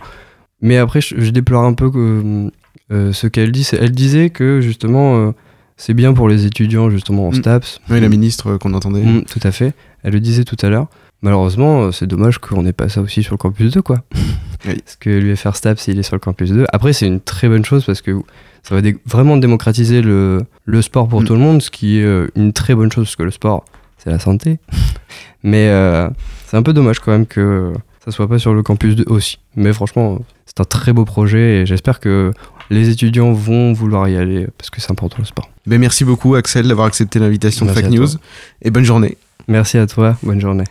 [0.61, 2.49] Mais après, je, je déplore un peu que,
[2.89, 3.67] ce qu'elle dit.
[3.79, 5.33] Elle disait que justement,
[5.77, 7.35] c'est bien pour les étudiants, justement, en Mm.
[7.35, 7.81] STAPS.
[7.89, 9.01] Oui, la ministre qu'on entendait.
[9.01, 9.73] Mm, tout à fait.
[10.03, 10.87] Elle le disait tout à l'heure.
[11.21, 14.03] Malheureusement, c'est dommage qu'on n'ait pas ça aussi sur le campus 2, quoi.
[14.65, 14.75] Oui.
[14.81, 16.65] Parce que l'UFR STAPS, il est sur le campus 2.
[16.71, 18.17] Après, c'est une très bonne chose parce que
[18.63, 21.25] ça va dé- vraiment démocratiser le, le sport pour Mm.
[21.25, 23.65] tout le monde, ce qui est euh, une très bonne chose parce que le sport,
[23.97, 24.59] c'est la santé.
[25.43, 26.09] Mais euh,
[26.47, 27.73] c'est un peu dommage quand même que
[28.05, 29.39] ça soit pas sur le campus 2 aussi.
[29.55, 32.31] Mais franchement, c'est un très beau projet et j'espère que
[32.69, 35.49] les étudiants vont vouloir y aller parce que c'est important le sport.
[35.67, 37.89] Ben, merci beaucoup, Axel, d'avoir accepté l'invitation de Fake.
[37.89, 38.07] News.
[38.61, 39.17] Et bonne journée.
[39.47, 40.63] Merci à toi, bonne journée.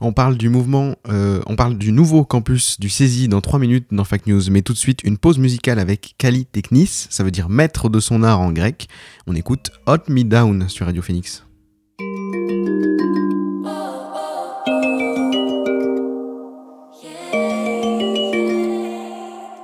[0.00, 3.86] On parle du mouvement, euh, on parle du nouveau campus du CESI dans 3 minutes
[3.90, 7.30] dans Fake News, mais tout de suite une pause musicale avec Kali Technis, ça veut
[7.30, 8.88] dire maître de son art en grec.
[9.26, 11.44] On écoute Hot Me Down sur Radio Phoenix.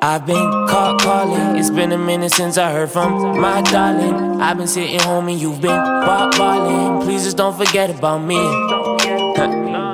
[0.07, 0.37] I've been
[0.69, 1.57] caught calling.
[1.57, 4.41] It's been a minute since I heard from my darling.
[4.41, 7.01] I've been sitting home and you've been ball- balling.
[7.03, 8.39] Please just don't forget about me.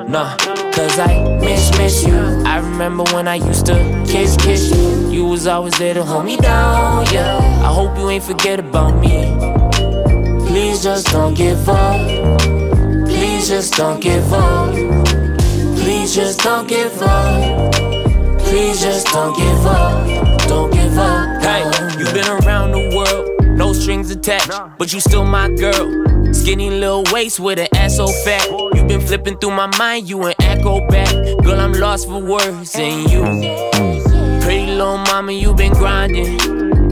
[0.07, 2.15] Nah, cause I miss, miss you.
[2.45, 3.75] I remember when I used to
[4.07, 5.09] kiss, kiss you.
[5.09, 7.37] You was always there to hold me down, yeah.
[7.63, 9.35] I hope you ain't forget about me.
[10.47, 11.99] Please just don't give up.
[13.07, 14.73] Please just don't give up.
[15.81, 17.71] Please just don't give up.
[18.39, 20.47] Please just don't give up.
[20.47, 21.41] Don't give up.
[21.41, 21.63] Hey,
[21.97, 26.33] you've been around the world, no strings attached, but you still my girl.
[26.33, 28.47] Skinny little waist with an ass so fat.
[28.81, 31.13] You've been flipping through my mind, you an echo back.
[31.43, 33.21] Girl, I'm lost for words and you.
[34.41, 36.41] Pretty little mama, you been grinding.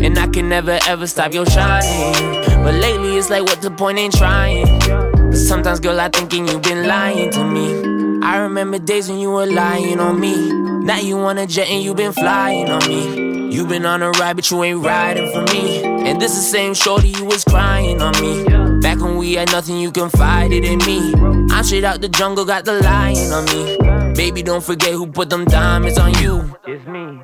[0.06, 2.44] And I can never ever stop your shining.
[2.64, 4.68] But lately it's like, what the point in trying?
[4.88, 8.22] But sometimes, girl, I thinking you been lying to me.
[8.24, 10.54] I remember days when you were lying on me.
[10.86, 13.52] Now you on a jet and you been flying on me.
[13.52, 15.84] You been on a ride, but you ain't riding for me.
[15.84, 18.69] And this the same shorty you was crying on me.
[18.82, 21.14] Back when we had nothing, you confided in me.
[21.52, 24.14] I'm straight out the jungle, got the lion on me.
[24.16, 26.56] Baby, don't forget who put them diamonds on you.
[26.66, 27.22] It's me.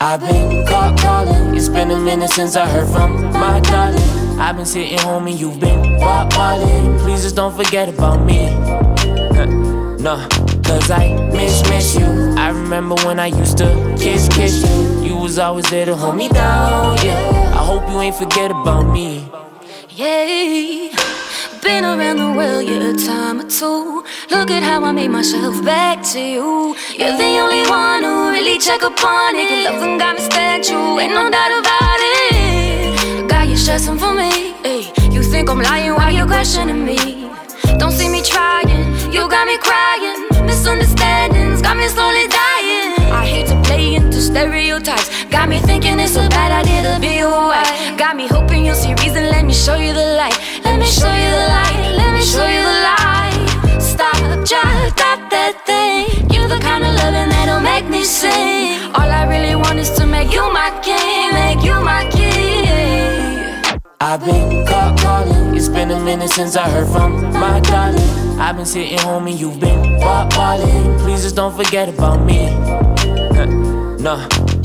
[0.00, 1.56] I've been caught calling.
[1.56, 4.38] It's been a minute since I heard from my darling.
[4.38, 6.98] I've been sitting home and you've been balling.
[7.00, 8.52] Please just don't forget about me.
[10.06, 10.24] No,
[10.62, 12.06] cause I miss, miss you.
[12.36, 15.02] I remember when I used to kiss, kiss you.
[15.02, 17.52] You was always there to hold me down, yeah.
[17.52, 19.28] I hope you ain't forget about me.
[19.96, 20.92] Yeah,
[21.62, 24.04] been around the world, yeah, a time or two.
[24.28, 26.76] Look at how I made myself back to you.
[26.92, 29.48] You're the only one who really check upon it.
[29.48, 33.30] Your love and got me stand true, ain't no doubt about it.
[33.30, 34.52] Got you stressing for me.
[34.66, 37.30] Ay, you think I'm lying while you're questioning me.
[37.78, 38.68] Don't see me trying,
[39.10, 40.28] you got me crying.
[40.44, 42.92] Misunderstandings got me slowly dying.
[43.16, 45.05] I hate to play into stereotypes.
[45.36, 47.94] Got me thinking it's a bad idea to be who I.
[47.98, 49.24] Got me hoping you'll see reason.
[49.28, 50.36] Let me show you the light.
[50.64, 51.92] Let me show you the light.
[52.00, 53.36] Let me show you the light.
[53.78, 54.16] Stop,
[54.48, 56.32] just stop that thing.
[56.32, 58.80] You're the kind of loving that'll make me sing.
[58.96, 63.76] All I really want is to make you my king, make you my king.
[64.00, 65.54] I've been caught calling.
[65.54, 68.40] It's been a minute since I heard from my darling.
[68.40, 70.98] I've been sitting home and you've been balling.
[71.00, 72.40] Please just don't forget about me.
[74.06, 74.14] No,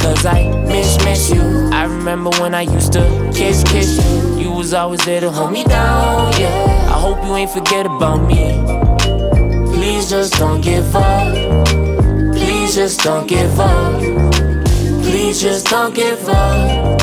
[0.01, 1.41] cause I miss, miss you.
[1.71, 4.39] I remember when I used to kiss, kiss you.
[4.39, 6.93] You was always there to hold me down, yeah.
[6.95, 8.61] I hope you ain't forget about me.
[9.73, 11.33] Please just don't give up.
[12.35, 13.99] Please just don't give up.
[15.03, 16.99] Please just don't give up.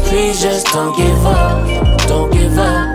[0.00, 2.08] Please just don't give up.
[2.08, 2.93] Don't give up.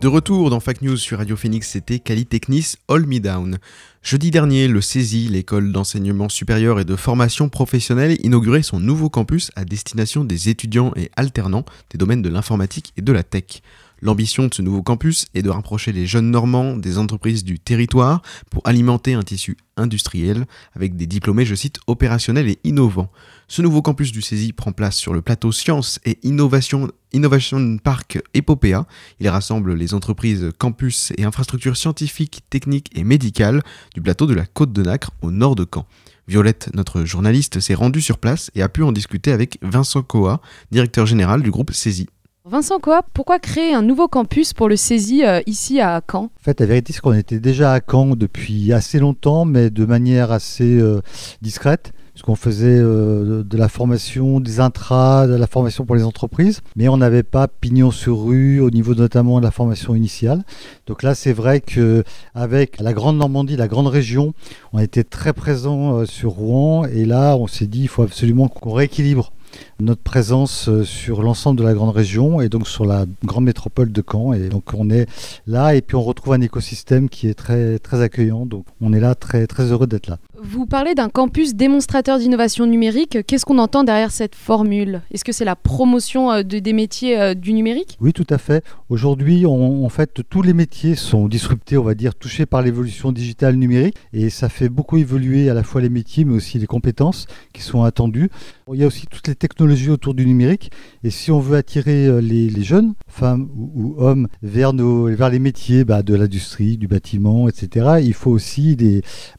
[0.00, 3.58] De retour dans Fact News sur Radio Phoenix, c'était Cali Technis All Me Down.
[4.02, 9.50] Jeudi dernier, le CESI, l'école d'enseignement supérieur et de formation professionnelle, inaugurait son nouveau campus
[9.56, 13.60] à destination des étudiants et alternants des domaines de l'informatique et de la tech.
[14.00, 18.22] L'ambition de ce nouveau campus est de rapprocher les jeunes Normands des entreprises du territoire
[18.50, 23.10] pour alimenter un tissu industriel avec des diplômés, je cite, opérationnels et innovants.
[23.52, 28.22] Ce nouveau campus du CESI prend place sur le plateau Sciences et Innovation, Innovation Park
[28.32, 28.86] Epopéa.
[29.18, 33.60] Il rassemble les entreprises campus et infrastructures scientifiques, techniques et médicales
[33.92, 35.84] du plateau de la Côte de Nacre au nord de Caen.
[36.28, 40.40] Violette, notre journaliste, s'est rendue sur place et a pu en discuter avec Vincent Coa,
[40.70, 42.06] directeur général du groupe CESI.
[42.44, 46.26] Vincent Coa, pourquoi créer un nouveau campus pour le CESI euh, ici à Caen?
[46.26, 49.84] En fait, la vérité, c'est qu'on était déjà à Caen depuis assez longtemps, mais de
[49.84, 51.00] manière assez euh,
[51.42, 51.92] discrète.
[52.24, 56.88] Qu'on faisait euh, de la formation, des intras, de la formation pour les entreprises, mais
[56.88, 60.44] on n'avait pas pignon sur rue au niveau notamment de la formation initiale.
[60.86, 62.04] Donc là, c'est vrai que
[62.34, 64.34] avec la Grande Normandie, la grande région,
[64.72, 68.72] on était très présent sur Rouen, et là, on s'est dit, il faut absolument qu'on
[68.72, 69.32] rééquilibre
[69.80, 73.92] notre présence euh, sur l'ensemble de la grande région et donc sur la grande métropole
[73.92, 74.32] de Caen.
[74.32, 75.06] Et donc on est
[75.46, 78.46] là et puis on retrouve un écosystème qui est très, très accueillant.
[78.46, 80.18] Donc on est là très, très heureux d'être là.
[80.42, 83.18] Vous parlez d'un campus démonstrateur d'innovation numérique.
[83.26, 85.02] Qu'est-ce qu'on entend derrière cette formule?
[85.10, 87.98] Est-ce que c'est la promotion euh, de, des métiers euh, du numérique?
[88.00, 88.64] Oui, tout à fait.
[88.88, 93.56] Aujourd'hui, en fait, tous les métiers sont disruptés, on va dire, touchés par l'évolution digitale
[93.56, 93.96] numérique.
[94.12, 97.62] Et ça fait beaucoup évoluer à la fois les métiers, mais aussi les compétences qui
[97.62, 98.30] sont attendues.
[98.72, 100.70] Il y a aussi toutes les technologies autour du numérique.
[101.04, 105.38] Et si on veut attirer euh, les, jeunes, femmes ou, hommes, vers, nos, vers les
[105.38, 108.76] métiers bah, de l'industrie, du bâtiment, etc., il faut aussi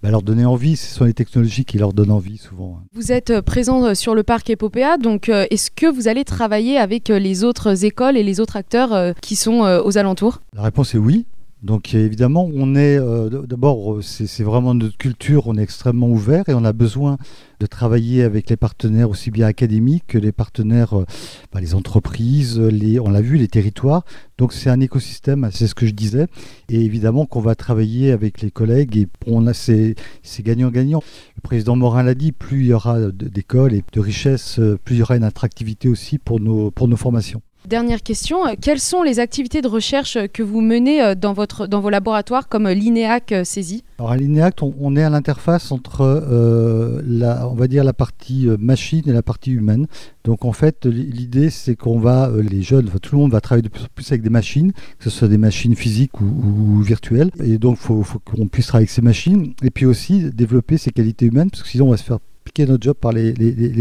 [0.01, 2.79] bah, leur donner envie ce sont les technologies qui leur donnent envie souvent.
[2.79, 2.85] Hein.
[2.93, 6.77] Vous êtes euh, présent euh, sur le parc Epopéa, donc est-ce que vous allez travailler
[6.77, 10.41] avec les autres écoles et les autres acteurs qui sont aux alentours?
[10.55, 11.25] La réponse est oui.
[11.62, 13.00] Donc évidemment, on est
[13.45, 17.17] d'abord, c'est vraiment notre culture, on est extrêmement ouvert et on a besoin
[17.62, 21.06] de travailler avec les partenaires aussi bien académiques que les partenaires, euh,
[21.54, 24.04] bah, les entreprises, les, on l'a vu, les territoires.
[24.39, 26.26] Donc c'est un écosystème, c'est ce que je disais.
[26.69, 29.95] Et évidemment qu'on va travailler avec les collègues et on a c'est
[30.39, 31.04] gagnant-gagnant.
[31.36, 34.95] Le président Morin l'a dit, plus il y aura d'écoles et de richesses, euh, plus
[34.95, 37.43] il y aura une attractivité aussi pour nos, pour nos formations.
[37.67, 41.67] Dernière question, euh, quelles sont les activités de recherche que vous menez euh, dans, votre,
[41.67, 47.02] dans vos laboratoires comme l'INEAC CESI Alors à l'INEAC, on, est à l'interface entre euh,
[47.06, 49.86] la, on va dire la partie machine et la partie humaine.
[50.24, 53.69] Donc en fait, l'idée c'est qu'on va, les jeunes, tout le monde va travailler de
[53.69, 57.30] plus en plus avec des machines, que ce soit des machines physiques ou, virtuelles.
[57.43, 60.80] Et donc il faut, faut qu'on puisse travailler avec ces machines et puis aussi développer
[60.80, 63.34] ces qualités humaines, parce que sinon on va se faire piquer notre job par les,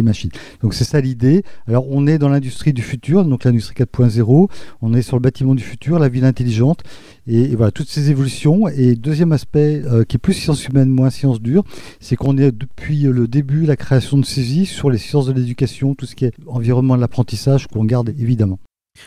[0.03, 0.31] machines.
[0.63, 1.43] Donc c'est ça l'idée.
[1.67, 4.49] Alors on est dans l'industrie du futur, donc l'industrie 4.0,
[4.83, 6.83] on est sur le bâtiment du futur, la ville intelligente,
[7.27, 8.69] et, voilà, toutes ces évolutions.
[8.69, 11.65] Et deuxième aspect, euh, qui est plus sciences humaines, moins sciences dures,
[12.01, 15.95] c'est qu'on est depuis le début, la création de saisie sur les sciences de l'éducation,
[15.95, 18.59] tout ce qui est environnement de l'apprentissage, qu'on garde évidemment.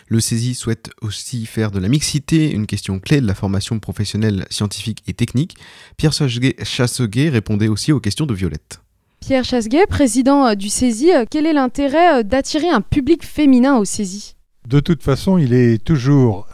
[0.08, 4.46] Le CESI souhaite aussi faire de la mixité une question clé de la formation professionnelle
[4.50, 5.56] scientifique et technique.
[5.98, 8.83] Pierre Chasseguet répondait aussi aux questions de Violette.
[9.26, 13.78] Pierre Chasguet, président euh, du CESI, euh, quel est l'intérêt euh, d'attirer un public féminin
[13.78, 14.36] au CESI
[14.68, 15.90] de toute façon, il, est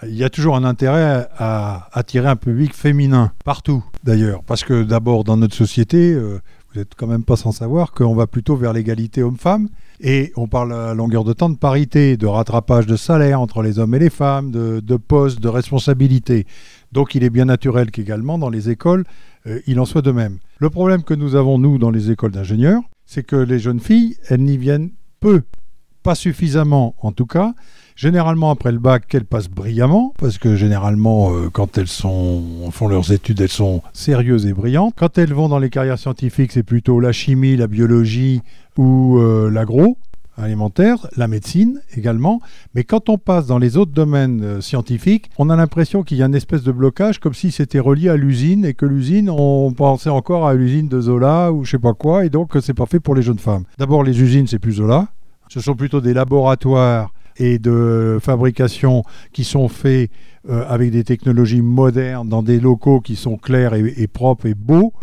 [0.03, 4.41] y a toujours un intérêt à attirer un public féminin, partout d'ailleurs.
[4.43, 8.25] Parce que d'abord, dans notre société, vous n'êtes quand même pas sans savoir qu'on va
[8.25, 9.69] plutôt vers l'égalité homme-femme.
[10.01, 13.77] Et on parle à longueur de temps de parité, de rattrapage de salaire entre les
[13.77, 16.47] hommes et les femmes, de, de postes, de responsabilité.
[16.91, 19.03] Donc il est bien naturel qu'également dans les écoles,
[19.47, 20.39] euh, il en soit de même.
[20.57, 24.17] Le problème que nous avons, nous, dans les écoles d'ingénieurs, c'est que les jeunes filles,
[24.27, 25.43] elles n'y viennent peu,
[26.03, 27.53] pas suffisamment en tout cas.
[27.95, 33.11] Généralement, après le bac, elles passent brillamment, parce que généralement, euh, quand elles font leurs
[33.11, 34.93] études, elles sont sérieuses et brillantes.
[34.97, 38.41] Quand elles vont dans les carrières scientifiques, c'est plutôt la chimie, la biologie
[38.77, 39.97] ou euh, l'agro.
[40.39, 42.41] Alimentaire, la médecine également.
[42.73, 46.23] Mais quand on passe dans les autres domaines euh, scientifiques, on a l'impression qu'il y
[46.23, 49.71] a une espèce de blocage, comme si c'était relié à l'usine et que l'usine, on
[49.73, 52.85] pensait encore à l'usine de Zola ou je sais pas quoi, et donc c'est pas
[52.85, 53.63] fait pour les jeunes femmes.
[53.77, 55.09] D'abord, les usines, c'est plus Zola.
[55.49, 60.11] Ce sont plutôt des laboratoires et de fabrication qui sont faits
[60.49, 64.93] euh, avec des technologies modernes dans des locaux qui sont clairs et, propres et beaux,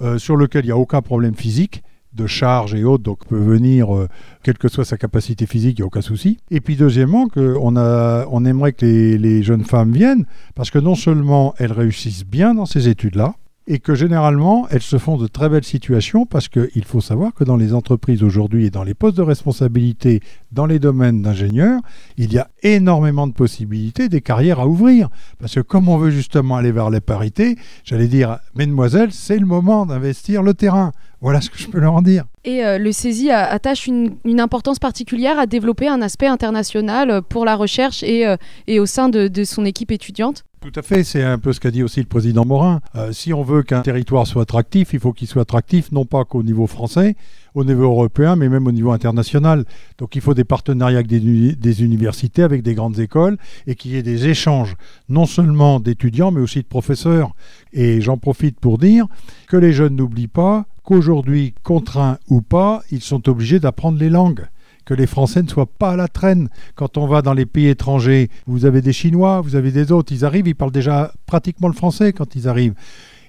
[0.00, 1.82] euh, sur lesquels il n'y a aucun problème physique
[2.14, 4.08] de charge et autres, donc peut venir, euh,
[4.42, 6.38] quelle que soit sa capacité physique, il n'y a aucun souci.
[6.50, 10.70] Et puis deuxièmement, que on, a, on aimerait que les, les jeunes femmes viennent, parce
[10.70, 13.34] que non seulement elles réussissent bien dans ces études-là,
[13.66, 17.44] et que généralement, elles se font de très belles situations parce qu'il faut savoir que
[17.44, 21.80] dans les entreprises aujourd'hui et dans les postes de responsabilité dans les domaines d'ingénieurs,
[22.16, 25.08] il y a énormément de possibilités, des carrières à ouvrir.
[25.38, 29.46] Parce que comme on veut justement aller vers les parités, j'allais dire, mesdemoiselles, c'est le
[29.46, 30.92] moment d'investir le terrain.
[31.20, 32.24] Voilà ce que je peux leur en dire.
[32.44, 32.90] Et euh, le
[33.30, 38.26] a- attache une, importance particulière à développer un aspect international euh, pour la recherche et,
[38.26, 38.36] euh,
[38.66, 40.44] et au sein de son équipe étudiante?
[40.62, 42.80] Tout à fait, c'est un peu ce qu'a dit aussi le président Morin.
[42.94, 46.24] Euh, si on veut qu'un territoire soit attractif, il faut qu'il soit attractif non pas
[46.24, 47.16] qu'au niveau français,
[47.56, 49.64] au niveau européen, mais même au niveau international.
[49.98, 53.90] Donc il faut des partenariats avec des, des universités, avec des grandes écoles, et qu'il
[53.90, 54.76] y ait des échanges,
[55.08, 57.34] non seulement d'étudiants, mais aussi de professeurs.
[57.72, 59.06] Et j'en profite pour dire
[59.48, 64.46] que les jeunes n'oublient pas qu'aujourd'hui, contraints ou pas, ils sont obligés d'apprendre les langues
[64.84, 66.48] que les Français ne soient pas à la traîne.
[66.74, 70.12] Quand on va dans les pays étrangers, vous avez des Chinois, vous avez des autres,
[70.12, 72.74] ils arrivent, ils parlent déjà pratiquement le français quand ils arrivent.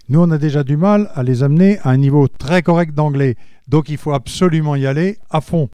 [0.09, 3.35] Nous, on a déjà du mal à les amener à un niveau très correct d'anglais.
[3.69, 5.69] Donc il faut absolument y aller à fond.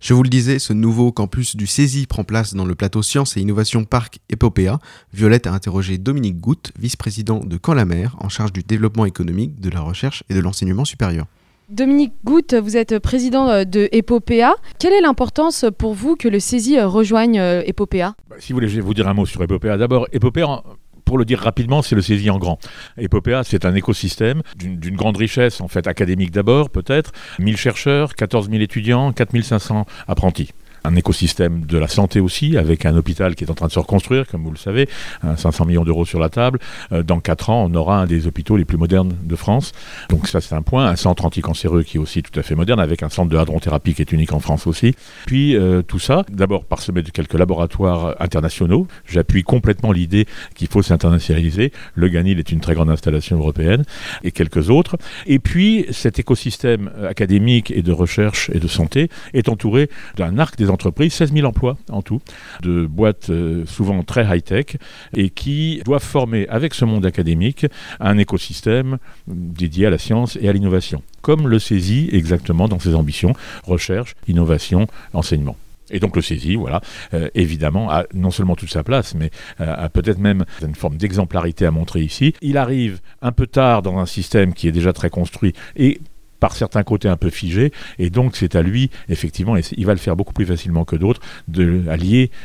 [0.00, 3.36] Je vous le disais, ce nouveau campus du CESI prend place dans le plateau Sciences
[3.36, 4.78] et Innovation Parc Epopéa.
[5.12, 9.80] Violette a interrogé Dominique Goutte, vice-président de Camp-la-Mer, en charge du développement économique, de la
[9.80, 11.26] recherche et de l'enseignement supérieur.
[11.70, 14.54] Dominique Goutte, vous êtes président euh, de Epopéa.
[14.80, 18.14] Quelle est l'importance pour vous que le CESI euh, rejoigne euh, Epopéa?
[18.28, 19.76] Bah, Si vous voulez, je vais vous dire un mot sur Epopéa.
[19.76, 20.62] D'abord, Epopéa, en-
[21.04, 22.58] pour le dire rapidement, c'est le saisie en grand.
[22.98, 27.10] Epopéa, c'est un écosystème d'une d'une grande richesse, en fait, académique d'abord, peut-être.
[27.38, 30.50] 1000 chercheurs, 14 000 étudiants, 4500 apprentis.
[30.84, 33.78] Un écosystème de la santé aussi, avec un hôpital qui est en train de se
[33.78, 34.88] reconstruire, comme vous le savez,
[35.22, 36.58] hein, 500 millions d'euros sur la table.
[36.92, 39.72] Euh, dans 4 ans, on aura un des hôpitaux les plus modernes de France.
[40.08, 40.86] Donc ça, c'est un point.
[40.86, 43.94] Un centre anticancéreux qui est aussi tout à fait moderne, avec un centre de hadrothérapie
[43.94, 44.94] qui est unique en France aussi.
[45.26, 48.86] Puis euh, tout ça, d'abord parsemé de quelques laboratoires internationaux.
[49.06, 51.72] J'appuie complètement l'idée qu'il faut s'internationaliser.
[51.94, 53.84] Le Ganil est une très grande installation européenne
[54.24, 54.96] et quelques autres.
[55.26, 60.38] Et puis cet écosystème euh, académique et de recherche et de santé est entouré d'un
[60.38, 62.20] arc des entreprises, 16 000 emplois en tout,
[62.62, 64.76] de boîtes euh, souvent très high-tech
[65.16, 67.66] et qui doivent former avec ce monde académique
[67.98, 72.94] un écosystème dédié à la science et à l'innovation, comme le saisit exactement dans ses
[72.94, 75.56] ambitions, recherche, innovation, enseignement.
[75.90, 76.80] Et donc le saisie, voilà,
[77.14, 80.96] euh, évidemment, a non seulement toute sa place, mais euh, a peut-être même une forme
[80.96, 82.34] d'exemplarité à montrer ici.
[82.40, 86.00] Il arrive un peu tard dans un système qui est déjà très construit et
[86.40, 89.92] par certains côtés un peu figé, et donc c'est à lui, effectivement, et il va
[89.92, 91.82] le faire beaucoup plus facilement que d'autres, de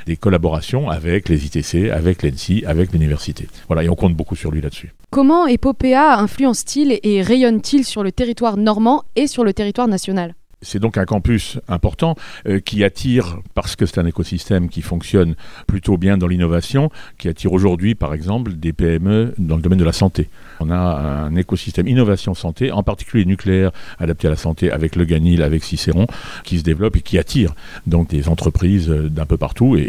[0.05, 3.47] des collaborations avec les ITC, avec l'ENSI, avec l'université.
[3.67, 4.93] Voilà, et on compte beaucoup sur lui là-dessus.
[5.11, 10.35] Comment Epopéa influence-t-il et rayonne-t-il sur le territoire normand et sur le territoire national?
[10.65, 12.15] C'est donc un campus important
[12.47, 15.35] euh, qui attire, parce que c'est un écosystème qui fonctionne
[15.67, 16.89] plutôt bien dans l'innovation,
[17.19, 20.27] qui attire aujourd'hui, par exemple, des PME dans le domaine de la santé.
[20.59, 25.43] On a un écosystème innovation-santé, en particulier nucléaire, adapté à la santé avec le Ganil,
[25.43, 26.07] avec Cicéron,
[26.43, 27.53] qui se développe et qui attire
[27.85, 29.87] donc des entreprises euh, d'un peu partout et,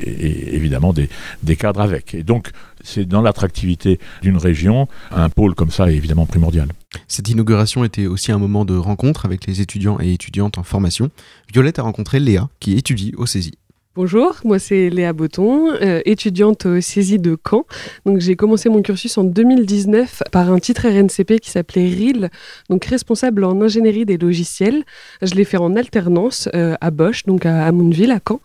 [0.52, 1.08] évidemment des,
[1.42, 2.14] des cadres avec.
[2.14, 2.50] Et donc,
[2.84, 6.68] c'est dans l'attractivité d'une région, un pôle comme ça est évidemment primordial.
[7.08, 11.10] Cette inauguration était aussi un moment de rencontre avec les étudiants et étudiantes en formation.
[11.52, 13.52] Violette a rencontré Léa, qui étudie au CESI.
[13.96, 17.64] Bonjour, moi c'est Léa Botton, euh, étudiante au CESI de Caen.
[18.04, 22.28] Donc j'ai commencé mon cursus en 2019 par un titre RNCP qui s'appelait RIL,
[22.68, 24.84] donc responsable en ingénierie des logiciels.
[25.22, 28.40] Je l'ai fait en alternance euh, à Bosch, donc à, à à Caen.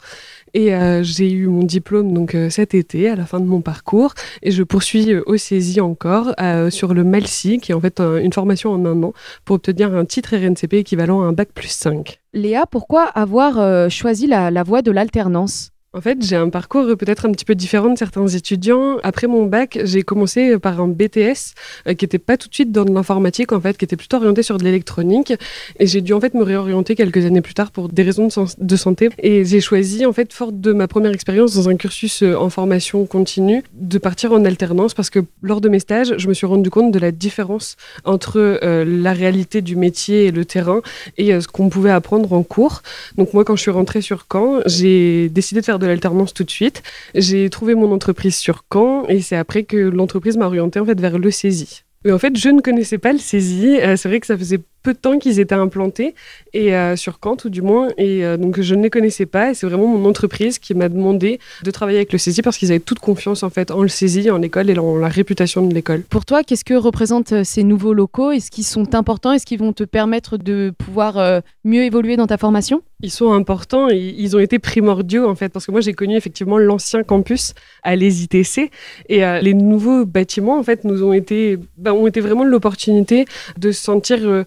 [0.54, 3.62] Et euh, j'ai eu mon diplôme donc euh, cet été à la fin de mon
[3.62, 7.80] parcours et je poursuis euh, au CESI encore euh, sur le MALSI qui est en
[7.82, 9.14] fait un- une formation en un an
[9.46, 12.20] pour obtenir un titre RNCP équivalent à un bac plus 5.
[12.34, 15.71] Léa, pourquoi avoir choisi la, la voie de l'alternance?
[15.94, 18.96] En fait, j'ai un parcours peut-être un petit peu différent de certains étudiants.
[19.04, 21.54] Après mon bac, j'ai commencé par un BTS
[21.86, 24.42] euh, qui n'était pas tout de suite dans l'informatique, en fait, qui était plutôt orienté
[24.42, 25.34] sur de l'électronique.
[25.80, 28.76] Et j'ai dû en fait me réorienter quelques années plus tard pour des raisons de,
[28.78, 29.10] santé.
[29.20, 32.50] Et j'ai choisi, en fait, forte de ma première expérience dans un cursus euh, en
[32.50, 36.48] formation continue, de partir en alternance parce que lors de mes stages, je me suis
[36.48, 37.76] rendu compte de la différence
[38.06, 40.82] entre euh, la réalité du métier et le terrain
[41.18, 42.82] et ce qu'on pouvait apprendre en cours.
[43.18, 46.44] Donc moi, quand je suis rentrée sur Caen, j'ai décidé de faire de l'alternance tout
[46.44, 46.84] de suite.
[47.16, 51.00] J'ai trouvé mon entreprise sur Caen et c'est après que l'entreprise m'a orientée en fait
[51.00, 51.84] vers le saisie.
[52.04, 53.80] Mais en fait, je ne connaissais pas le saisie.
[53.80, 56.16] Euh, c'est vrai que ça faisait peu de temps qu'ils étaient implantés
[56.54, 59.52] et euh, sur Caen tout du moins et euh, donc je ne les connaissais pas
[59.52, 62.72] et c'est vraiment mon entreprise qui m'a demandé de travailler avec le saisie parce qu'ils
[62.72, 65.74] avaient toute confiance en fait en le saisie, en l'école et en la réputation de
[65.74, 66.02] l'école.
[66.04, 68.32] Pour toi, qu'est-ce que représentent euh, ces nouveaux locaux?
[68.32, 69.32] Est-ce qu'ils sont importants?
[69.32, 72.82] Est-ce qu'ils vont te permettre de pouvoir euh, mieux évoluer dans ta formation?
[73.02, 76.16] Ils sont importants et ils ont été primordiaux en fait parce que moi j'ai connu
[76.16, 77.54] effectivement l'ancien campus
[77.84, 78.72] à l'ESITC
[79.10, 83.26] et euh, les nouveaux bâtiments en fait nous ont été ben, ont été vraiment l'opportunité
[83.58, 84.46] de se sentir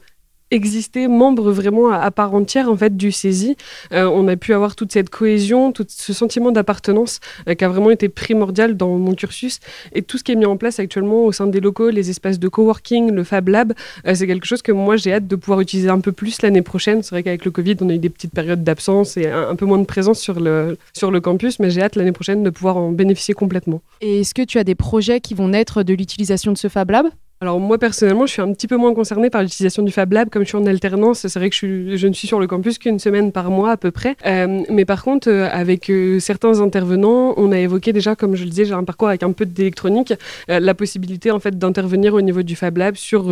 [0.54, 3.56] exister membre vraiment à, part entière en fait du saisie.
[3.92, 7.68] Euh, on a pu avoir toute cette cohésion, tout ce sentiment d'appartenance euh, qui a
[7.68, 9.60] vraiment été primordial dans mon cursus
[9.92, 12.38] et tout ce qui est mis en place actuellement au sein des locaux, les espaces
[12.38, 13.72] de coworking, le Fab Lab,
[14.06, 16.62] euh, c'est quelque chose que moi j'ai hâte de pouvoir utiliser un peu plus l'année
[16.62, 17.02] prochaine.
[17.02, 19.56] C'est vrai qu'avec le Covid, on a eu des petites périodes d'absence et un, un
[19.56, 22.50] peu moins de présence sur le, sur le campus, mais j'ai hâte l'année prochaine de
[22.50, 23.82] pouvoir en bénéficier complètement.
[24.00, 26.90] Et est-ce que tu as des projets qui vont naître de l'utilisation de ce Fab
[26.90, 27.06] Lab?
[27.40, 30.30] Alors moi personnellement, je suis un petit peu moins concernée par l'utilisation du Fab Lab,
[30.30, 31.26] comme je suis en alternance.
[31.26, 33.90] C'est vrai que je, ne suis sur le campus qu'une semaine par mois à peu
[33.90, 34.16] près.
[34.24, 38.44] Euh, mais par contre, euh, avec euh, certains intervenants, on a évoqué déjà, comme je
[38.44, 40.14] le disais, j'ai un parcours avec un peu d'électronique,
[40.48, 43.24] la possibilité en fait d'intervenir au niveau du Fab Lab sur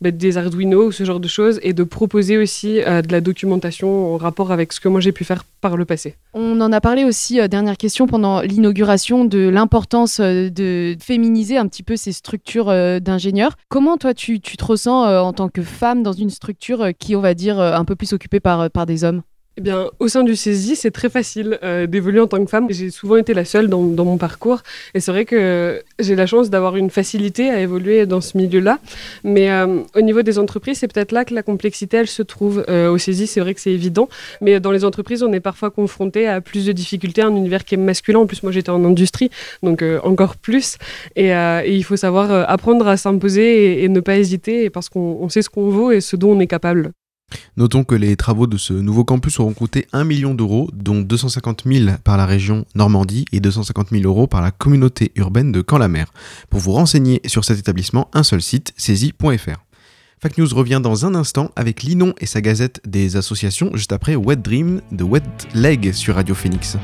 [0.00, 4.14] bah, des Arduino ou ce genre de choses et de proposer aussi de la documentation
[4.14, 6.14] en rapport avec ce que moi j'ai pu faire par le passé.
[6.34, 11.82] On en a parlé aussi, dernière question, pendant l'inauguration de l'importance de féminiser un petit
[11.82, 13.00] peu ces structures euh,
[13.68, 16.92] Comment toi tu, tu te ressens euh, en tant que femme dans une structure euh,
[16.92, 19.22] qui, on va dire, euh, un peu plus occupée par des hommes?
[19.58, 22.66] Eh bien, au sein du saisie, c'est très facile euh, d'évoluer en tant que femme.
[22.68, 24.60] J'ai souvent été la seule dans, dans mon parcours.
[24.92, 28.78] Et c'est vrai que j'ai la chance d'avoir une facilité à évoluer dans ce milieu-là.
[29.24, 32.66] Mais euh, au niveau des entreprises, c'est peut-être là que la complexité, elle se trouve.
[32.68, 34.10] Euh, au saisie, c'est vrai que c'est évident.
[34.42, 37.76] Mais dans les entreprises, on est parfois confronté à plus de difficultés, un univers qui
[37.76, 38.18] est masculin.
[38.18, 39.30] En plus, moi, j'étais en industrie,
[39.62, 40.76] donc euh, encore plus.
[41.16, 44.68] Et, euh, et il faut savoir euh, apprendre à s'imposer et, et ne pas hésiter
[44.68, 46.92] parce qu'on on sait ce qu'on vaut et ce dont on est capable.
[47.56, 51.64] Notons que les travaux de ce nouveau campus auront coûté 1 million d'euros, dont 250
[51.66, 56.12] 000 par la région Normandie et 250 000 euros par la communauté urbaine de Caen-la-Mer.
[56.50, 59.66] Pour vous renseigner sur cet établissement, un seul site, saisie.fr.
[60.20, 64.16] Fact News revient dans un instant avec Linon et sa gazette des associations, juste après
[64.16, 65.22] Wet Dream de Wet
[65.54, 66.78] Leg sur Radio Phoenix.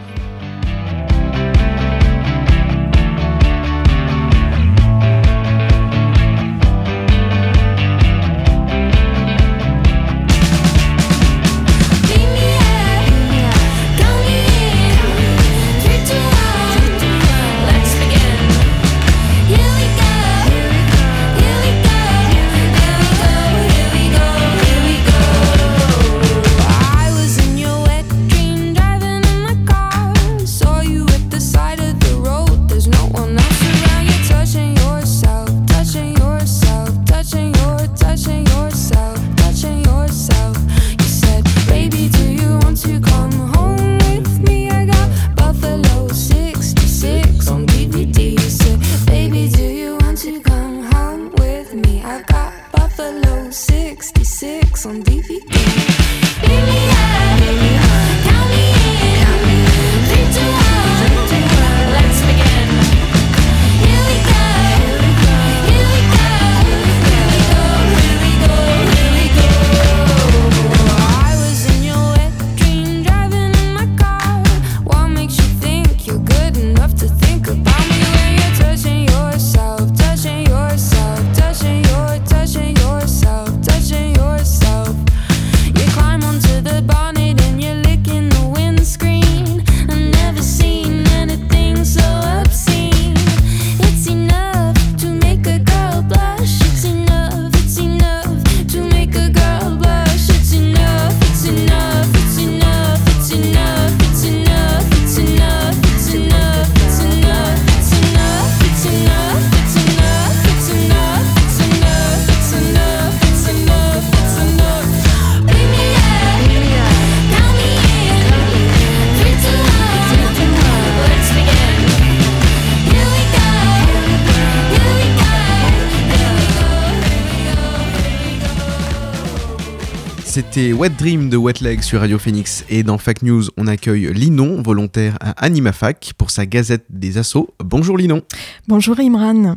[130.55, 134.13] C'était Wet Dream de Wet Leg sur Radio Phoenix et dans Fac News, on accueille
[134.13, 137.49] Linon, volontaire à AnimaFac pour sa gazette des assauts.
[137.59, 138.21] Bonjour Linon.
[138.69, 139.57] Bonjour Imran.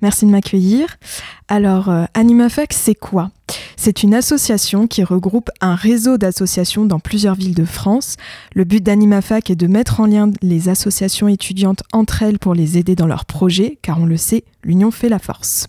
[0.00, 0.96] Merci de m'accueillir.
[1.46, 3.30] Alors, euh, AnimaFac, c'est quoi?
[3.76, 8.16] C'est une association qui regroupe un réseau d'associations dans plusieurs villes de France.
[8.52, 12.78] Le but d'AnimaFac est de mettre en lien les associations étudiantes entre elles pour les
[12.78, 15.68] aider dans leurs projets, car on le sait, l'union fait la force.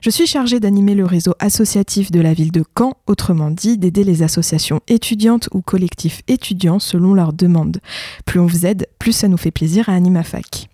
[0.00, 4.04] Je suis chargée d'animer le réseau associatif de la ville de Caen, autrement dit d'aider
[4.04, 7.78] les associations étudiantes ou collectifs étudiants selon leurs demandes.
[8.24, 10.68] Plus on vous aide, plus ça nous fait plaisir à AnimaFac.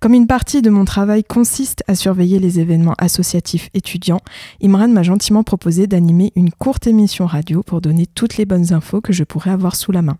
[0.00, 4.20] Comme une partie de mon travail consiste à surveiller les événements associatifs étudiants,
[4.62, 9.00] Imran m'a gentiment proposé d'animer une courte émission radio pour donner toutes les bonnes infos
[9.00, 10.18] que je pourrais avoir sous la main.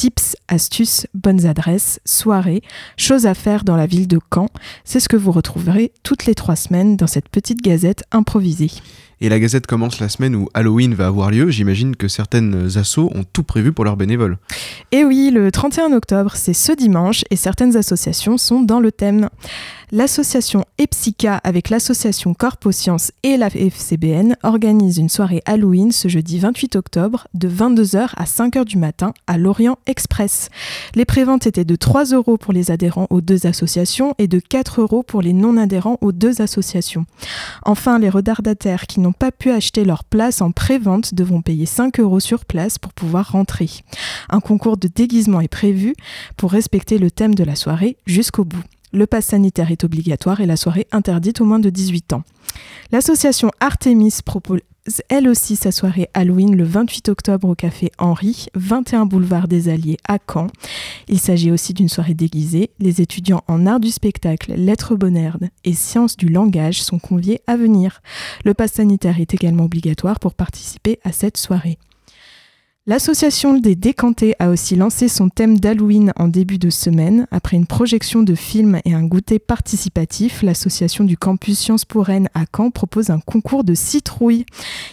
[0.00, 2.62] Tips, astuces, bonnes adresses, soirées,
[2.96, 4.48] choses à faire dans la ville de Caen,
[4.82, 8.70] c'est ce que vous retrouverez toutes les trois semaines dans cette petite gazette improvisée.
[9.20, 11.50] Et la Gazette commence la semaine où Halloween va avoir lieu.
[11.50, 14.38] J'imagine que certaines assos ont tout prévu pour leurs bénévoles.
[14.92, 19.28] Et oui, le 31 octobre, c'est ce dimanche et certaines associations sont dans le thème.
[19.92, 26.76] L'association EPSICA avec l'association Corposcience et la FCBN organise une soirée Halloween ce jeudi 28
[26.76, 30.48] octobre de 22h à 5h du matin à Lorient Express.
[30.94, 34.80] Les préventes étaient de 3 euros pour les adhérents aux deux associations et de 4
[34.80, 37.04] euros pour les non-adhérents aux deux associations.
[37.64, 41.98] Enfin, les retardataires qui n'ont pas pu acheter leur place en pré-vente devront payer 5
[41.98, 43.68] euros sur place pour pouvoir rentrer.
[44.28, 45.94] Un concours de déguisement est prévu
[46.36, 48.62] pour respecter le thème de la soirée jusqu'au bout.
[48.92, 52.22] Le pass sanitaire est obligatoire et la soirée interdite aux moins de 18 ans.
[52.92, 54.60] L'association Artemis propose
[55.08, 59.98] elle aussi sa soirée Halloween le 28 octobre au café Henri, 21 boulevard des Alliés
[60.08, 60.48] à Caen.
[61.08, 62.70] Il s'agit aussi d'une soirée déguisée.
[62.78, 67.56] Les étudiants en art du spectacle, lettres bonnernes et sciences du langage sont conviés à
[67.56, 68.00] venir.
[68.44, 71.78] Le pass sanitaire est également obligatoire pour participer à cette soirée.
[72.90, 77.28] L'association des Décantés a aussi lancé son thème d'Halloween en début de semaine.
[77.30, 82.28] Après une projection de films et un goûter participatif, l'association du campus Sciences pour Rennes
[82.34, 84.44] à Caen propose un concours de citrouilles.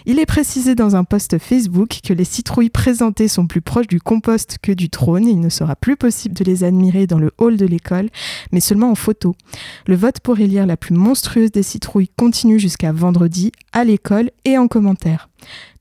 [0.05, 3.99] Il est précisé dans un post Facebook que les citrouilles présentées sont plus proches du
[3.99, 5.27] compost que du trône.
[5.27, 8.11] Il ne sera plus possible de les admirer dans le hall de l'école,
[8.51, 9.33] mais seulement en photo.
[9.87, 14.59] Le vote pour élire la plus monstrueuse des citrouilles continue jusqu'à vendredi à l'école et
[14.59, 15.29] en commentaire.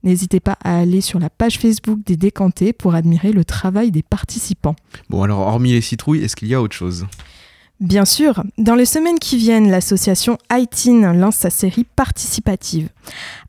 [0.07, 4.05] N'hésitez pas à aller sur la page Facebook des décantés pour admirer le travail des
[4.05, 4.77] participants.
[5.11, 7.09] Bon alors hormis les citrouilles, est-ce qu'il y a autre chose?
[7.81, 12.89] Bien sûr, dans les semaines qui viennent, l'association ITIN lance sa série participative.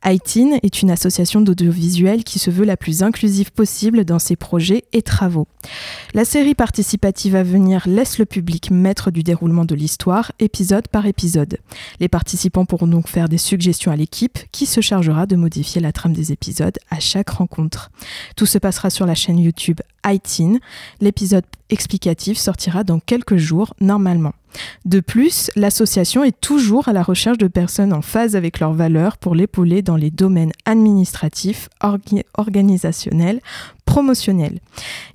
[0.04, 4.84] ITIN est une association d'audiovisuel qui se veut la plus inclusive possible dans ses projets
[4.92, 5.48] et travaux.
[6.12, 11.06] La série participative à venir laisse le public maître du déroulement de l'histoire, épisode par
[11.06, 11.56] épisode.
[11.98, 15.92] Les participants pourront donc faire des suggestions à l'équipe qui se chargera de modifier la
[15.92, 17.90] trame des épisodes à chaque rencontre.
[18.36, 19.80] Tout se passera sur la chaîne YouTube
[21.00, 24.32] L'épisode explicatif sortira dans quelques jours normalement.
[24.86, 29.18] De plus, l'association est toujours à la recherche de personnes en phase avec leurs valeurs
[29.18, 31.68] pour l'épauler dans les domaines administratifs,
[32.36, 33.40] organisationnels,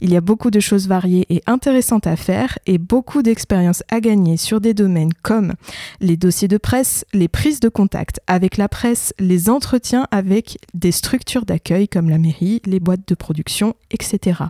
[0.02, 4.00] Il y a beaucoup de choses variées et intéressantes à faire et beaucoup d'expériences à
[4.00, 5.54] gagner sur des domaines comme
[6.00, 10.92] les dossiers de presse, les prises de contact avec la presse, les entretiens avec des
[10.92, 14.42] structures d'accueil comme la mairie, les boîtes de production, etc.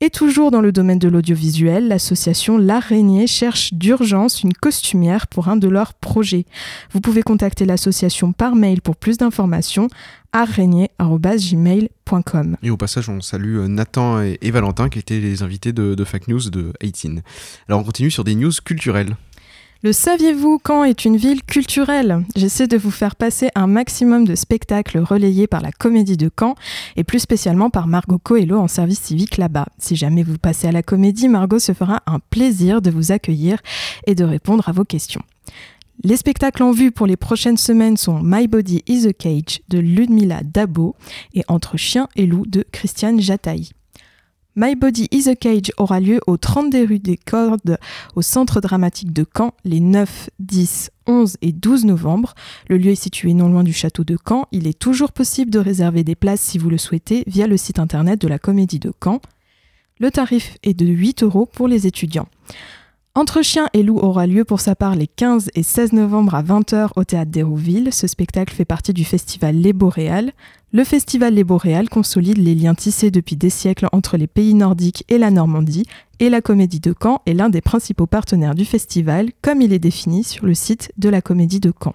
[0.00, 5.56] Et toujours dans le domaine de l'audiovisuel, l'association L'Araignée cherche d'urgence une costumière pour un
[5.56, 6.44] de leurs projets.
[6.92, 9.88] Vous pouvez contacter l'association par mail pour plus d'informations
[10.32, 12.56] araignée.gmail.com.
[12.62, 16.04] Et au passage, on salue euh, Nathan et, Valentin qui étaient les invités de, de
[16.04, 17.22] Fake News de 18.
[17.68, 19.16] Alors on continue sur des news culturelles.
[19.84, 22.24] Le saviez-vous quand est une ville culturelle?
[22.36, 26.54] J'essaie de vous faire passer un maximum de spectacles relayés par la Comédie de Caen
[26.96, 29.66] et plus spécialement par Margot Coelho en service civique là-bas.
[29.76, 33.58] Si jamais vous passez à la Comédie, Margot se fera un plaisir de vous accueillir
[34.06, 35.20] et de répondre à vos questions.
[36.02, 39.80] Les spectacles en vue pour les prochaines semaines sont My Body is a Cage de
[39.80, 40.96] Ludmila Dabo
[41.34, 43.72] et Entre chiens et loups de Christiane Jataï.
[44.56, 47.76] My Body is a Cage aura lieu au 30 des rues des Cordes
[48.14, 52.34] au Centre dramatique de Caen les 9, 10, 11 et 12 novembre.
[52.68, 54.46] Le lieu est situé non loin du château de Caen.
[54.52, 57.80] Il est toujours possible de réserver des places si vous le souhaitez via le site
[57.80, 59.20] internet de la Comédie de Caen.
[59.98, 62.28] Le tarif est de 8 euros pour les étudiants.
[63.16, 66.42] Entre chiens et loups aura lieu pour sa part les 15 et 16 novembre à
[66.42, 67.92] 20h au théâtre d'Hérouville.
[67.92, 70.32] Ce spectacle fait partie du festival Les Boréales.
[70.72, 75.04] Le festival Les Boréales consolide les liens tissés depuis des siècles entre les pays nordiques
[75.08, 75.86] et la Normandie,
[76.18, 79.78] et la Comédie de Caen est l'un des principaux partenaires du festival, comme il est
[79.78, 81.94] défini sur le site de la Comédie de Caen.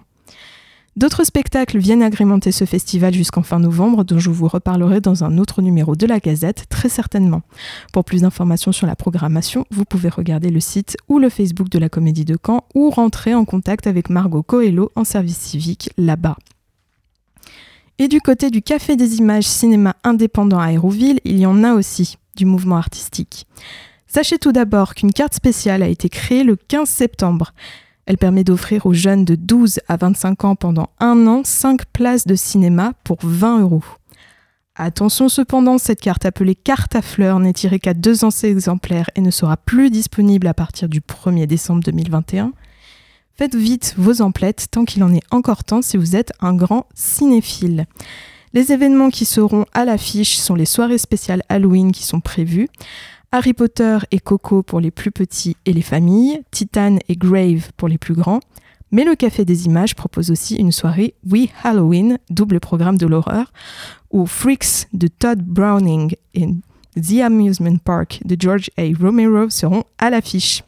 [0.96, 5.38] D'autres spectacles viennent agrémenter ce festival jusqu'en fin novembre, dont je vous reparlerai dans un
[5.38, 7.42] autre numéro de la Gazette, très certainement.
[7.92, 11.78] Pour plus d'informations sur la programmation, vous pouvez regarder le site ou le Facebook de
[11.78, 16.36] la Comédie de Caen ou rentrer en contact avec Margot Coelho en service civique là-bas.
[17.98, 21.74] Et du côté du Café des Images Cinéma Indépendant à Aéroville, il y en a
[21.74, 23.46] aussi du mouvement artistique.
[24.06, 27.52] Sachez tout d'abord qu'une carte spéciale a été créée le 15 septembre.
[28.06, 32.26] Elle permet d'offrir aux jeunes de 12 à 25 ans pendant un an 5 places
[32.26, 33.84] de cinéma pour 20 euros.
[34.74, 39.20] Attention cependant, cette carte appelée carte à fleurs n'est tirée qu'à deux anciens exemplaires et
[39.20, 42.52] ne sera plus disponible à partir du 1er décembre 2021.
[43.34, 46.86] Faites vite vos emplettes tant qu'il en est encore temps si vous êtes un grand
[46.94, 47.86] cinéphile.
[48.52, 52.68] Les événements qui seront à l'affiche sont les soirées spéciales Halloween qui sont prévues.
[53.32, 57.86] Harry Potter et Coco pour les plus petits et les familles, Titan et Grave pour
[57.86, 58.40] les plus grands.
[58.90, 63.52] Mais le Café des Images propose aussi une soirée We Halloween, double programme de l'horreur,
[64.10, 66.48] où Freaks de Todd Browning et
[66.96, 68.82] The Amusement Park de George A.
[69.00, 70.64] Romero seront à l'affiche.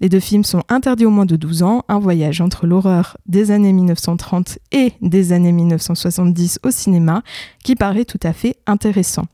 [0.00, 3.50] Les deux films sont interdits aux moins de 12 ans, un voyage entre l'horreur des
[3.50, 7.24] années 1930 et des années 1970 au cinéma
[7.64, 9.24] qui paraît tout à fait intéressant.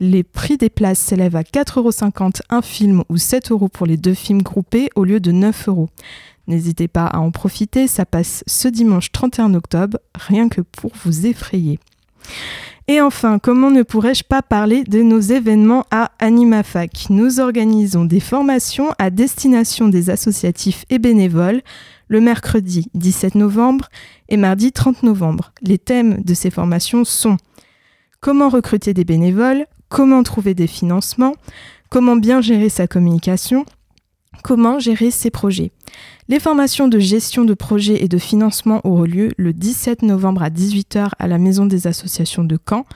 [0.00, 4.14] Les prix des places s'élèvent à 4,50€ un film ou 7 euros pour les deux
[4.14, 5.90] films groupés au lieu de 9 euros.
[6.46, 11.26] N'hésitez pas à en profiter, ça passe ce dimanche 31 octobre, rien que pour vous
[11.26, 11.78] effrayer.
[12.88, 17.10] Et enfin, comment ne pourrais-je pas parler de nos événements à AnimaFac?
[17.10, 21.60] Nous organisons des formations à destination des associatifs et bénévoles
[22.08, 23.88] le mercredi 17 novembre
[24.28, 25.52] et mardi 30 novembre.
[25.62, 27.36] Les thèmes de ces formations sont
[28.20, 31.34] comment recruter des bénévoles, comment trouver des financements,
[31.90, 33.66] comment bien gérer sa communication,
[34.42, 35.72] comment gérer ses projets.
[36.28, 40.48] Les formations de gestion de projet et de financement auront lieu le 17 novembre à
[40.48, 42.86] 18h à la Maison des associations de Caen.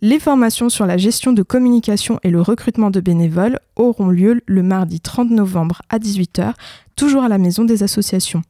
[0.00, 4.62] Les formations sur la gestion de communication et le recrutement de bénévoles auront lieu le
[4.62, 6.52] mardi 30 novembre à 18h,
[6.94, 8.42] toujours à la Maison des associations.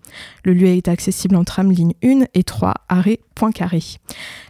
[0.45, 3.81] Le lieu est accessible en tram ligne 1 et 3, arrêt Poincaré.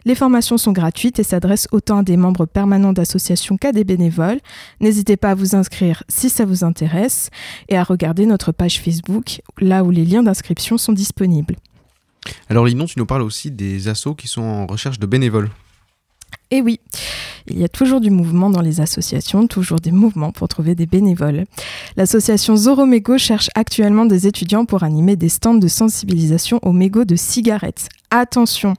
[0.07, 4.41] Les formations sont gratuites et s'adressent autant à des membres permanents d'associations qu'à des bénévoles.
[4.81, 7.31] N'hésitez pas à vous inscrire si ça vous intéresse
[7.69, 11.55] et à regarder notre page Facebook, là où les liens d'inscription sont disponibles.
[12.49, 15.51] Alors Linon, tu nous parles aussi des assos qui sont en recherche de bénévoles.
[16.51, 16.81] Et oui,
[17.51, 20.87] il y a toujours du mouvement dans les associations, toujours des mouvements pour trouver des
[20.87, 21.45] bénévoles.
[21.97, 27.17] L'association Zoromego cherche actuellement des étudiants pour animer des stands de sensibilisation aux mégots de
[27.17, 27.89] cigarettes.
[28.11, 28.75] Attention,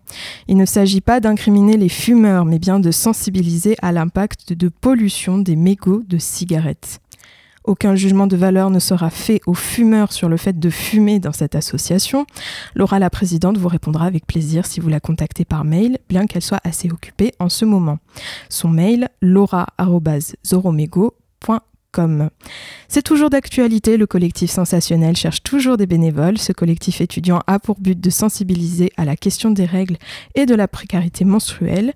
[0.47, 5.37] il ne s'agit pas d'incriminer les fumeurs, mais bien de sensibiliser à l'impact de pollution
[5.37, 6.99] des mégots de cigarettes.
[7.69, 11.33] Aucun jugement de valeur ne sera fait aux fumeurs sur le fait de fumer dans
[11.33, 12.25] cette association.
[12.73, 16.41] Laura, la présidente, vous répondra avec plaisir si vous la contactez par mail, bien qu'elle
[16.41, 17.99] soit assez occupée en ce moment.
[18.49, 21.59] Son mail, laura.zoromego.com.
[22.87, 26.37] C'est toujours d'actualité, le collectif Sensationnel cherche toujours des bénévoles.
[26.37, 29.97] Ce collectif étudiant a pour but de sensibiliser à la question des règles
[30.35, 31.93] et de la précarité menstruelle.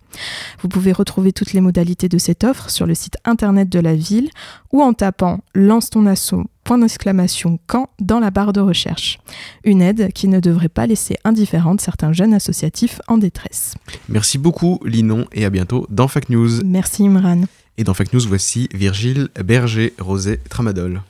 [0.61, 3.95] Vous pouvez retrouver toutes les modalités de cette offre sur le site internet de la
[3.95, 4.29] ville
[4.71, 9.19] ou en tapant lance ton asso point d'exclamation Caen dans la barre de recherche.
[9.63, 13.75] Une aide qui ne devrait pas laisser indifférente certains jeunes associatifs en détresse.
[14.09, 16.63] Merci beaucoup Linon et à bientôt dans Fact News.
[16.63, 17.43] Merci Imran.
[17.77, 21.01] Et dans Fact News, voici Virgile Berger, Rosé Tramadol.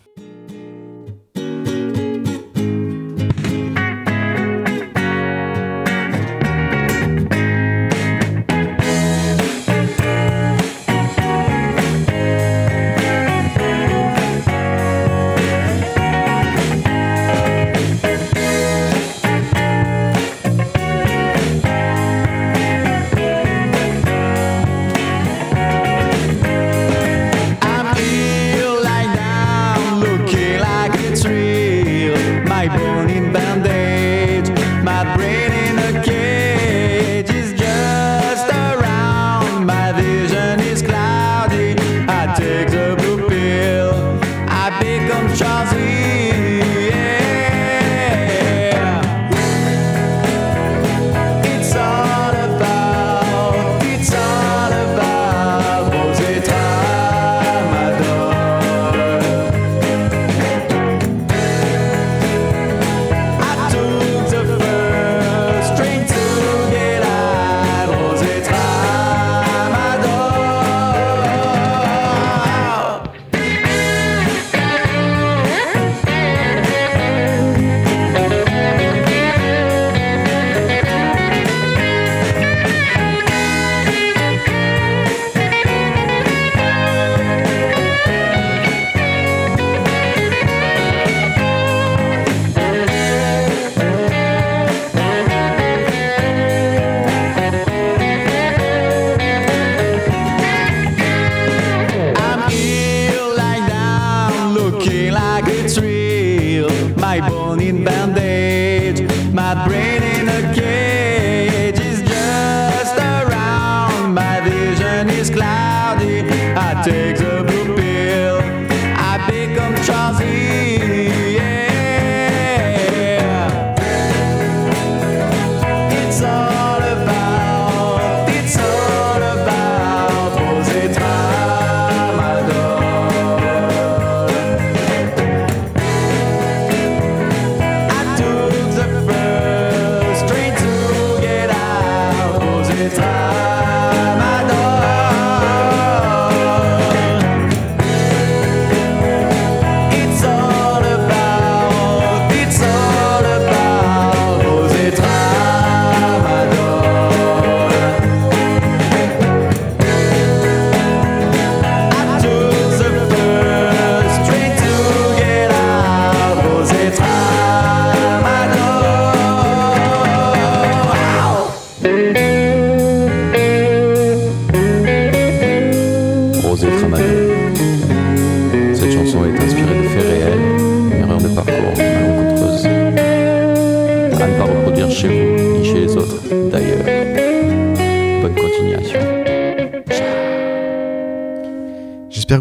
[109.34, 110.03] My brain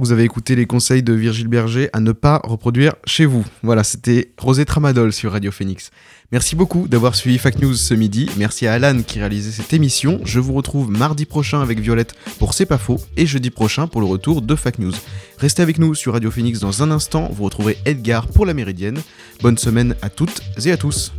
[0.03, 3.47] vous avez écouté les conseils de Virgile Berger à ne pas reproduire chez vous.
[3.63, 5.93] Voilà, c'était Rosé Tramadol sur Radio Phoenix.
[6.33, 8.29] Merci beaucoup d'avoir suivi Fact News ce midi.
[8.37, 10.21] Merci à Alan qui réalisait cette émission.
[10.25, 14.01] Je vous retrouve mardi prochain avec Violette pour C'est pas faux et jeudi prochain pour
[14.01, 14.95] le retour de Fact News.
[15.39, 17.29] Restez avec nous sur Radio Phoenix dans un instant.
[17.33, 19.01] Vous retrouverez Edgar pour la Méridienne.
[19.41, 21.13] Bonne semaine à toutes et à tous.